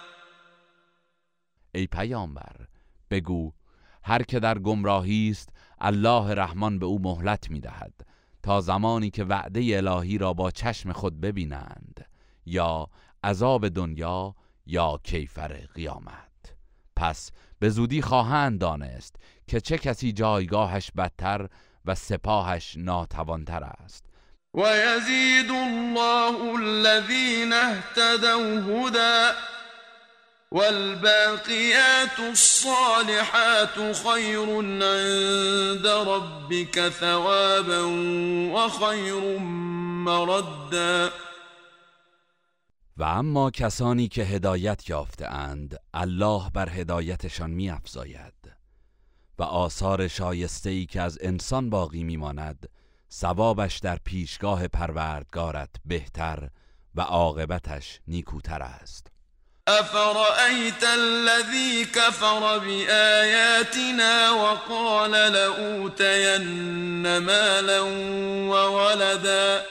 ای 1.75 1.87
پیامبر 1.87 2.55
بگو 3.09 3.51
هر 4.03 4.23
که 4.23 4.39
در 4.39 4.59
گمراهی 4.59 5.29
است 5.31 5.49
الله 5.79 6.33
رحمان 6.33 6.79
به 6.79 6.85
او 6.85 7.01
مهلت 7.01 7.49
می‌دهد 7.49 7.93
تا 8.43 8.61
زمانی 8.61 9.09
که 9.09 9.23
وعده 9.23 9.77
الهی 9.77 10.17
را 10.17 10.33
با 10.33 10.51
چشم 10.51 10.91
خود 10.91 11.21
ببینند 11.21 12.05
یا 12.45 12.87
عذاب 13.23 13.69
دنیا 13.69 14.35
یا 14.65 14.99
کیفر 15.03 15.53
قیامت. 15.75 16.55
پس 16.95 17.31
به 17.59 17.69
زودی 17.69 18.01
خواهند 18.01 18.59
دانست 18.59 19.15
که 19.47 19.61
چه 19.61 19.77
کسی 19.77 20.11
جایگاهش 20.11 20.91
بدتر 20.97 21.47
و 21.85 21.95
سپاهش 21.95 22.77
ناتوانتر 22.77 23.63
است. 23.63 24.05
و 24.53 24.59
یزید 24.59 25.51
الله 25.51 26.53
الذین 26.59 27.53
اهتدوا 27.53 28.61
هدى 28.61 29.31
والباقيات 30.53 32.19
الصالحات 32.19 33.95
خير 33.95 34.49
عند 34.83 35.87
ربك 35.87 36.89
ثوابا 36.89 37.81
وخير 38.53 39.39
مردا. 40.05 41.11
و 42.97 43.03
اما 43.03 43.51
کسانی 43.51 44.07
که 44.07 44.23
هدایت 44.23 44.89
یافته 44.89 45.27
اند 45.27 45.77
الله 45.93 46.49
بر 46.49 46.69
هدایتشان 46.69 47.49
می 47.49 47.69
افزاید 47.69 48.33
و 49.39 49.43
آثار 49.43 50.07
شایسته 50.07 50.69
ای 50.69 50.85
که 50.85 51.01
از 51.01 51.17
انسان 51.21 51.69
باقی 51.69 52.03
میماند 52.03 52.69
ثوابش 53.11 53.79
در 53.79 53.99
پیشگاه 54.03 54.67
پروردگارت 54.67 55.69
بهتر 55.85 56.49
و 56.95 57.01
عاقبتش 57.01 57.99
نیکوتر 58.07 58.61
است. 58.61 59.10
أفرأيت 59.67 60.83
الذي 60.83 61.85
كفر 61.85 62.59
بآياتنا 62.59 64.31
وقال 64.31 65.11
لأوتين 65.11 67.17
مالا 67.17 67.81
وولدا؟ 68.51 69.63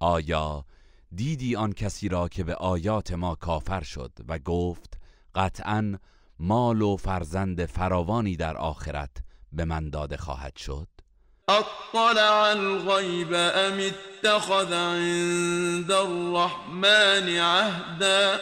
آیا 0.00 0.64
دیدی 1.12 1.56
آن 1.56 1.72
کسی 1.72 2.08
را 2.08 2.28
که 2.28 2.44
به 2.44 2.54
آیات 2.54 3.12
ما 3.12 3.34
کافر 3.34 3.82
شد 3.82 4.12
و 4.28 4.38
گفت 4.38 4.98
قطعا 5.34 5.98
مال 6.38 6.82
و 6.82 6.96
فرزند 6.96 7.64
فراوانی 7.64 8.36
در 8.36 8.56
آخرت 8.56 9.10
به 9.52 9.64
من 9.64 9.90
داده 9.90 10.16
خواهد 10.16 10.56
شد؟ 10.56 10.88
اطلع 11.50 12.50
الغیب 12.50 13.34
ام 13.34 13.80
اتخذ 13.80 14.72
عند 14.72 15.92
الرحمن 15.92 17.28
عهدا؟ 17.38 18.38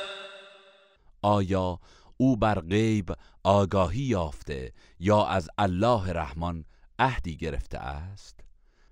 آیا 1.23 1.79
او 2.17 2.37
بر 2.37 2.61
غیب 2.61 3.13
آگاهی 3.45 4.03
یافته 4.03 4.73
یا 5.01 5.27
از 5.27 5.49
الله 5.59 6.13
رحمان 6.13 6.65
عهدی 6.99 7.37
گرفته 7.37 7.79
است؟ 7.79 8.41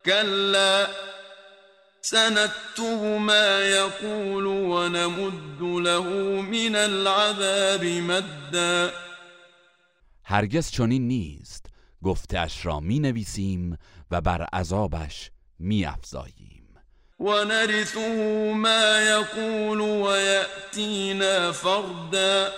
کلا 0.04 0.86
سنكتب 2.00 3.02
ما 3.20 3.60
يقول 3.60 4.46
ونمد 4.46 5.62
له 5.62 6.02
من 6.42 6.76
العذاب 6.76 7.84
مدا. 7.84 8.90
هرگز 10.24 10.70
چنین 10.70 11.08
نیست. 11.08 11.66
گفتش 12.02 12.66
را 12.66 12.80
می 12.80 13.00
نویسیم 13.00 13.76
و 14.10 14.20
بر 14.20 14.42
عذابش 14.42 15.30
می 15.58 15.84
افزاییم 15.84 16.68
و 17.20 17.44
نرثه 17.44 18.52
ما 18.54 19.00
یقول 19.00 19.80
و 19.80 20.16
یأتینا 20.16 21.52
فردا. 21.52 22.48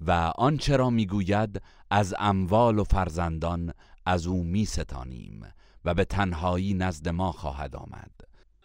و 0.00 0.10
آنچه 0.36 0.76
را 0.76 0.90
می‌گوید 0.90 1.62
از 1.90 2.14
اموال 2.18 2.78
و 2.78 2.84
فرزندان 2.84 3.74
از 4.06 4.26
او 4.26 4.42
می 4.42 4.64
ستانیم 4.64 5.52
و 5.84 5.94
به 5.94 6.04
تنهایی 6.04 6.74
نزد 6.74 7.08
ما 7.08 7.32
خواهد 7.32 7.76
آمد. 7.76 8.10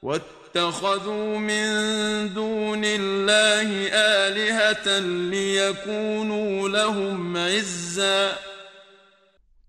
واتخذوا 0.04 1.38
من 1.38 2.28
دون 2.28 2.84
الله 2.84 3.92
آلهة 4.28 5.00
ليكونوا 5.30 6.68
لهم 6.68 7.38
عزا. 7.38 8.32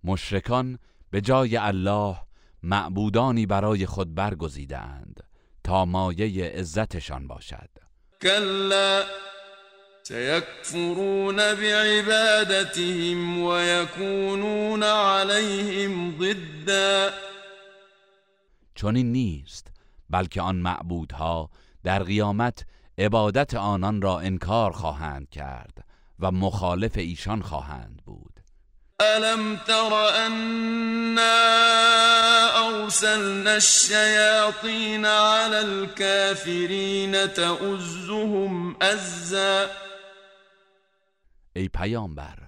مشرکان 0.05 0.79
به 1.13 1.21
جای 1.21 1.57
الله 1.57 2.17
معبودانی 2.63 3.47
برای 3.47 3.87
خود 3.87 4.15
برگزیدند 4.15 5.23
تا 5.65 5.85
مایه 5.85 6.49
عزتشان 6.49 7.29
باشد. 7.29 7.69
کلا 8.23 9.03
سيكفرون 10.03 11.37
بعبادتهم 11.37 13.43
ويكونون 13.43 14.83
عليهم 14.83 16.19
ضدا. 16.19 17.11
چنین 18.75 19.13
نیست 19.13 19.73
بلکه 20.11 20.43
آن 20.43 20.57
معبودها 20.57 21.51
در 21.83 22.03
قیامت 22.03 22.65
عبادت 22.99 23.55
آنان 23.55 24.03
را 24.03 24.21
انکار 24.21 24.73
خواهند 24.73 25.31
کرد 25.31 25.85
و 26.19 26.31
مخالف 26.31 26.99
ایشان 26.99 27.43
خواهند 27.43 28.03
بود. 28.05 28.32
ألم 29.03 29.57
تر 29.57 30.09
أنا 30.27 31.39
أرسلنا 32.69 33.57
الشياطين 33.57 35.07
على 35.07 35.61
الكافرين 35.61 37.35
تؤزهم 37.35 38.77
أزا 38.83 39.71
ای 41.57 41.69
پیامبر 41.69 42.39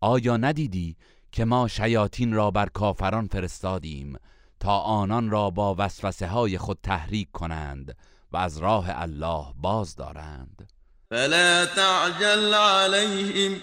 آیا 0.00 0.36
ندیدی 0.36 0.96
که 1.32 1.44
ما 1.44 1.68
شیاطین 1.68 2.32
را 2.32 2.50
بر 2.50 2.66
کافران 2.66 3.26
فرستادیم 3.26 4.18
تا 4.60 4.78
آنان 4.78 5.30
را 5.30 5.50
با 5.50 5.74
وسوسه 5.78 6.26
های 6.26 6.58
خود 6.58 6.78
تحریک 6.82 7.30
کنند 7.32 7.96
و 8.32 8.36
از 8.36 8.58
راه 8.58 8.86
الله 8.88 9.46
باز 9.56 9.96
دارند؟ 9.96 10.68
فلا 11.10 11.66
تعجل 11.66 12.54
عليهم 12.54 13.62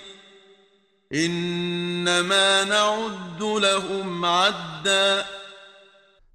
انما 1.16 2.64
نعد 2.64 3.44
لهم 3.44 4.26
عدا. 4.26 5.22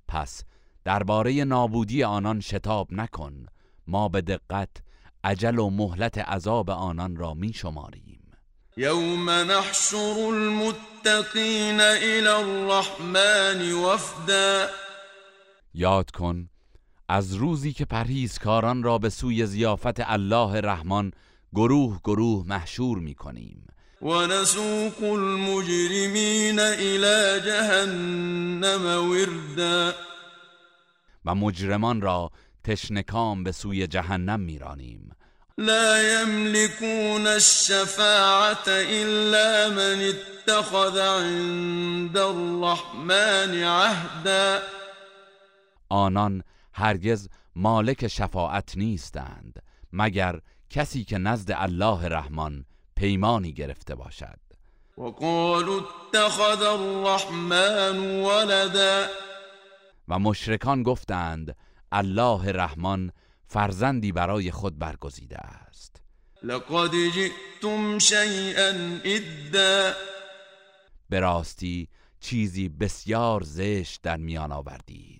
پس 0.08 0.44
درباره 0.84 1.44
نابودی 1.44 2.04
آنان 2.04 2.40
شتاب 2.40 2.88
نکن. 2.92 3.46
ما 3.86 4.08
به 4.08 4.20
دقت 4.20 4.68
عجل 5.24 5.58
و 5.58 5.70
مهلت 5.70 6.18
عذاب 6.18 6.70
آنان 6.70 7.16
را 7.16 7.34
می 7.34 7.52
شماریم. 7.52 8.32
یوم 8.76 9.30
نحشر 9.30 10.14
المتقین 10.18 11.80
الى 11.80 12.28
الرحمن 12.28 13.72
وفدا. 13.72 14.66
یاد 15.74 16.10
کن 16.10 16.48
از 17.08 17.34
روزی 17.34 17.72
که 17.72 17.84
پرهیزکاران 17.84 18.82
را 18.82 18.98
به 18.98 19.08
سوی 19.08 19.46
زیافت 19.46 20.00
الله 20.00 20.60
رحمان 20.60 21.12
گروه 21.54 22.00
گروه 22.04 22.46
محشور 22.46 22.98
می 22.98 23.14
کنیم. 23.14 23.66
ونسوق 24.02 25.02
المجرمين 25.02 26.58
إلى 26.58 27.40
جهنم 27.44 29.10
وردا. 29.10 29.94
و 31.24 31.34
مجرمان 31.34 32.00
را 32.00 32.30
تشنکام 32.64 33.44
به 33.44 33.52
سوی 33.52 33.86
جهنم 33.86 34.40
میرانیم. 34.40 35.12
لا 35.58 36.22
يملكون 36.22 37.26
الشفاعة 37.26 38.68
إلا 38.68 39.68
من 39.68 40.02
اتخذ 40.02 40.98
عند 40.98 42.18
الرحمن 42.18 43.62
عهدا. 43.62 44.62
آنان 45.88 46.42
هرگز 46.72 47.28
مالک 47.56 48.06
شفاعت 48.06 48.76
نیستند 48.76 49.62
مگر 49.92 50.40
کسی 50.70 51.04
که 51.04 51.18
نزد 51.18 51.52
الله 51.52 52.08
رحمان 52.08 52.64
پیمانی 52.98 53.52
گرفته 53.52 53.94
باشد. 53.94 54.38
وقالوا 54.98 55.76
اتخذ 55.76 56.62
الرحمن 56.62 57.98
ولدا. 58.24 59.06
و 60.08 60.18
مشرکان 60.18 60.82
گفتند 60.82 61.56
الله 61.92 62.52
رحمان 62.52 63.12
فرزندی 63.46 64.12
برای 64.12 64.50
خود 64.50 64.78
برگزیده 64.78 65.38
است. 65.38 66.02
لقد 66.42 66.90
جئتم 67.14 67.98
شیئا 67.98 68.72
ادا 69.04 69.92
به 71.08 71.20
راستی 71.20 71.88
چیزی 72.20 72.68
بسیار 72.68 73.42
زشت 73.42 74.02
در 74.02 74.16
میان 74.16 74.52
آوردید. 74.52 75.17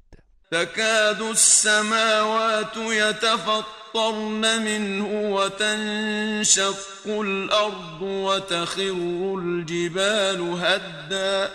تكاد 0.52 1.22
السماوات 1.22 2.76
يتفطرن 2.76 4.62
منه 4.64 5.34
وتنشق 5.34 7.06
الأرض 7.06 8.02
وتخر 8.02 8.94
الجبال 9.38 10.40
هدا. 10.40 11.48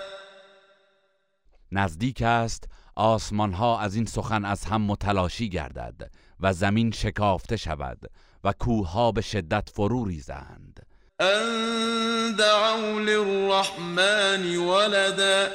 نزدیک 1.71 2.21
است 2.21 2.63
آسمان 2.95 3.53
ها 3.53 3.79
از 3.79 3.95
این 3.95 4.05
سخن 4.05 4.45
از 4.45 4.65
هم 4.65 4.81
متلاشی 4.81 5.49
گردد 5.49 6.11
و 6.39 6.53
زمین 6.53 6.91
شکافته 6.91 7.57
شود 7.57 7.99
و 8.43 8.53
کوه 8.59 8.91
ها 8.91 9.11
به 9.11 9.21
شدت 9.21 9.69
فرو 9.69 10.05
ریزند. 10.05 10.85
ان 11.19 12.35
دعوا 12.35 12.99
للرحمن 12.99 14.55
ولدا. 14.57 15.47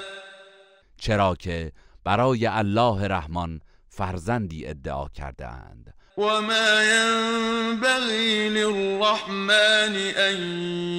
چرا 0.96 1.34
که 1.34 1.72
برای 2.08 2.46
الله 2.46 3.08
رحمان 3.08 3.60
فرزندی 3.88 4.66
ادعا 4.66 5.08
کردند 5.08 5.94
و 6.18 6.22
ما 6.22 6.82
ينبغي 6.82 8.48
للرحمن 8.48 9.96
ان 10.16 10.36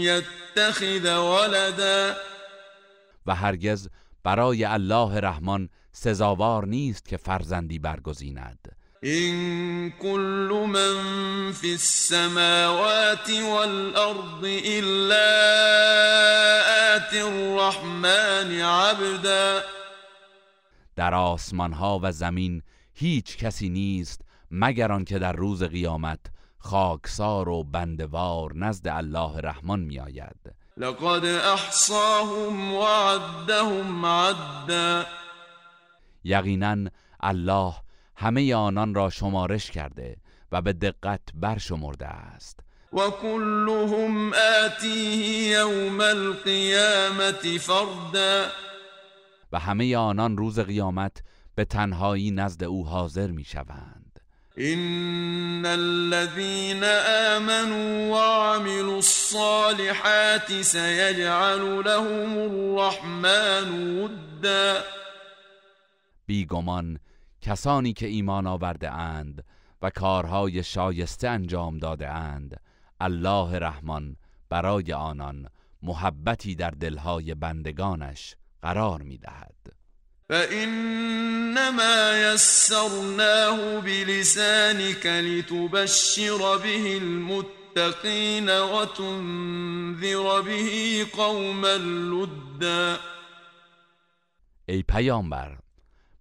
يتخذ 0.02 1.18
ولدا 1.18 2.16
و 3.26 3.36
هرگز 3.36 3.90
برای 4.24 4.66
الله 4.66 5.20
رحمان 5.20 5.70
سزاوار 5.92 6.66
نیست 6.66 7.06
که 7.06 7.18
فرزندی 7.18 7.80
برگزیند. 7.80 8.76
این 9.04 9.92
كل 9.92 10.66
من 10.68 11.52
في 11.52 11.72
السماوات 11.72 13.30
والارض 13.30 14.62
الا 14.66 15.30
آت 16.96 17.14
الرحمن 17.14 18.62
عبدا 18.62 19.79
در 21.00 21.14
آسمان 21.16 21.74
ها 21.74 22.00
و 22.04 22.12
زمین 22.12 22.62
هیچ 22.94 23.38
کسی 23.38 23.70
نیست 23.70 24.22
مگر 24.52 24.92
آنکه 24.92 25.20
در 25.20 25.34
روز 25.34 25.64
قیامت 25.64 26.20
خاکسار 26.58 27.50
و 27.50 27.64
بندوار 27.64 28.56
نزد 28.56 28.88
الله 28.88 29.38
رحمان 29.38 29.80
می 29.80 30.00
آید 30.00 30.56
لقد 30.78 31.26
احصاهم 31.26 32.74
وعدهم 32.74 34.06
عدا. 34.06 35.06
یقینا 36.24 36.90
الله 37.20 37.74
همه 38.16 38.56
آنان 38.56 38.94
را 38.94 39.10
شمارش 39.10 39.72
کرده 39.72 40.18
و 40.52 40.62
به 40.62 40.74
دقت 40.74 41.22
برشمرده 41.34 42.08
است. 42.08 42.60
و 42.94 43.10
كلهم 43.10 44.34
آتیه 44.66 45.48
یوم 45.50 46.02
القیامت 46.02 47.58
فردا. 47.58 48.46
و 49.52 49.60
همه 49.60 49.98
آنان 49.98 50.38
روز 50.38 50.60
قیامت 50.60 51.24
به 51.56 51.66
تنهایی 51.66 52.32
نزد 52.32 52.64
او 52.64 52.88
حاضر 52.88 53.32
می 53.32 53.44
شوند 53.44 54.20
این 54.58 55.66
الذين 55.66 56.84
آمنوا 57.36 58.12
وعملوا 58.12 58.96
الصالحات 58.96 60.62
سيجعل 60.62 61.82
لهم 61.86 62.38
الرحمن 62.38 63.98
ودا. 64.00 64.84
بیگمان 66.26 67.00
کسانی 67.42 67.94
که 67.94 68.08
ایمان 68.08 68.48
آورده 68.48 68.92
اند 68.92 69.44
و 69.82 69.90
کارهای 69.90 70.64
شایسته 70.64 71.30
انجام 71.30 71.78
داده 71.78 72.10
اند 72.10 72.62
الله 73.00 73.60
رحمان 73.60 74.16
برای 74.50 74.94
آنان 74.94 75.48
محبتی 75.82 76.56
در 76.56 76.70
دلهای 76.72 77.36
بندگانش 77.36 78.36
قرار 78.62 79.02
می‌دهد. 79.02 79.56
فإنما 80.30 82.18
يسرناه 82.18 83.82
بلسانك 83.82 85.06
لتبشر 85.06 86.58
به 86.58 86.96
المتقين 86.96 88.50
وتنذر 88.50 90.42
به 90.42 91.06
قوما 91.18 91.76
لدا. 91.78 93.00
ای 94.66 94.84
پیامبر 94.84 95.58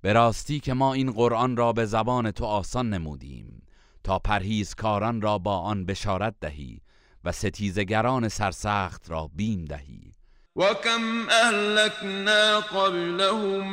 به 0.01 0.13
راستی 0.13 0.61
که 0.61 0.75
ما 0.75 0.95
این 0.95 1.13
قرآن 1.13 1.57
را 1.57 1.73
به 1.73 1.85
زبان 1.85 2.31
تو 2.31 2.45
آسان 2.45 2.91
نمودیم 2.91 3.63
تا 4.05 4.19
پرهیزکاران 4.19 5.21
را 5.21 5.39
با 5.39 5.59
آن 5.59 5.85
بشارت 5.87 6.35
دهی 6.41 6.81
و 7.25 7.33
ستیزگران 7.33 8.29
سرسخت 8.29 9.11
را 9.11 9.31
بیم 9.35 9.65
دهی. 9.65 10.13
وكم 10.59 11.31
أهلكنا 11.31 12.59
قبلهم 12.59 13.73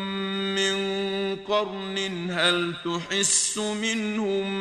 من 0.56 0.76
قرن 1.36 1.98
هل 2.32 2.76
تحس 2.86 3.58
منهم 3.58 4.52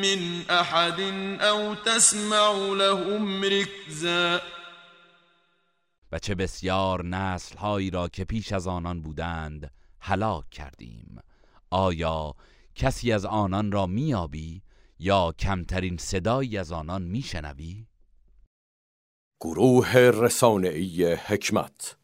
من 0.00 0.50
أحد 0.50 1.00
أو 1.40 1.74
تسمع 1.74 2.52
لهم 2.52 3.44
ركزا 3.44 4.40
و 6.12 6.18
چه 6.18 6.34
بسیار 6.34 7.04
نسل 7.04 7.56
هایی 7.56 7.90
را 7.90 8.08
که 8.08 8.24
پیش 8.24 8.52
از 8.52 8.66
آنان 8.66 9.02
بودند 9.02 9.70
هلاک 10.00 10.50
کردیم. 10.50 11.18
آیا 11.70 12.34
کسی 12.74 13.12
از 13.12 13.24
آنان 13.24 13.72
را 13.72 13.86
میابی 13.86 14.62
یا 14.98 15.34
کمترین 15.38 15.96
صدایی 15.96 16.58
از 16.58 16.72
آنان 16.72 17.02
میشنوی؟ 17.02 17.86
گروه 19.40 19.96
رسانه‌ای 19.96 21.14
حکمت 21.14 21.96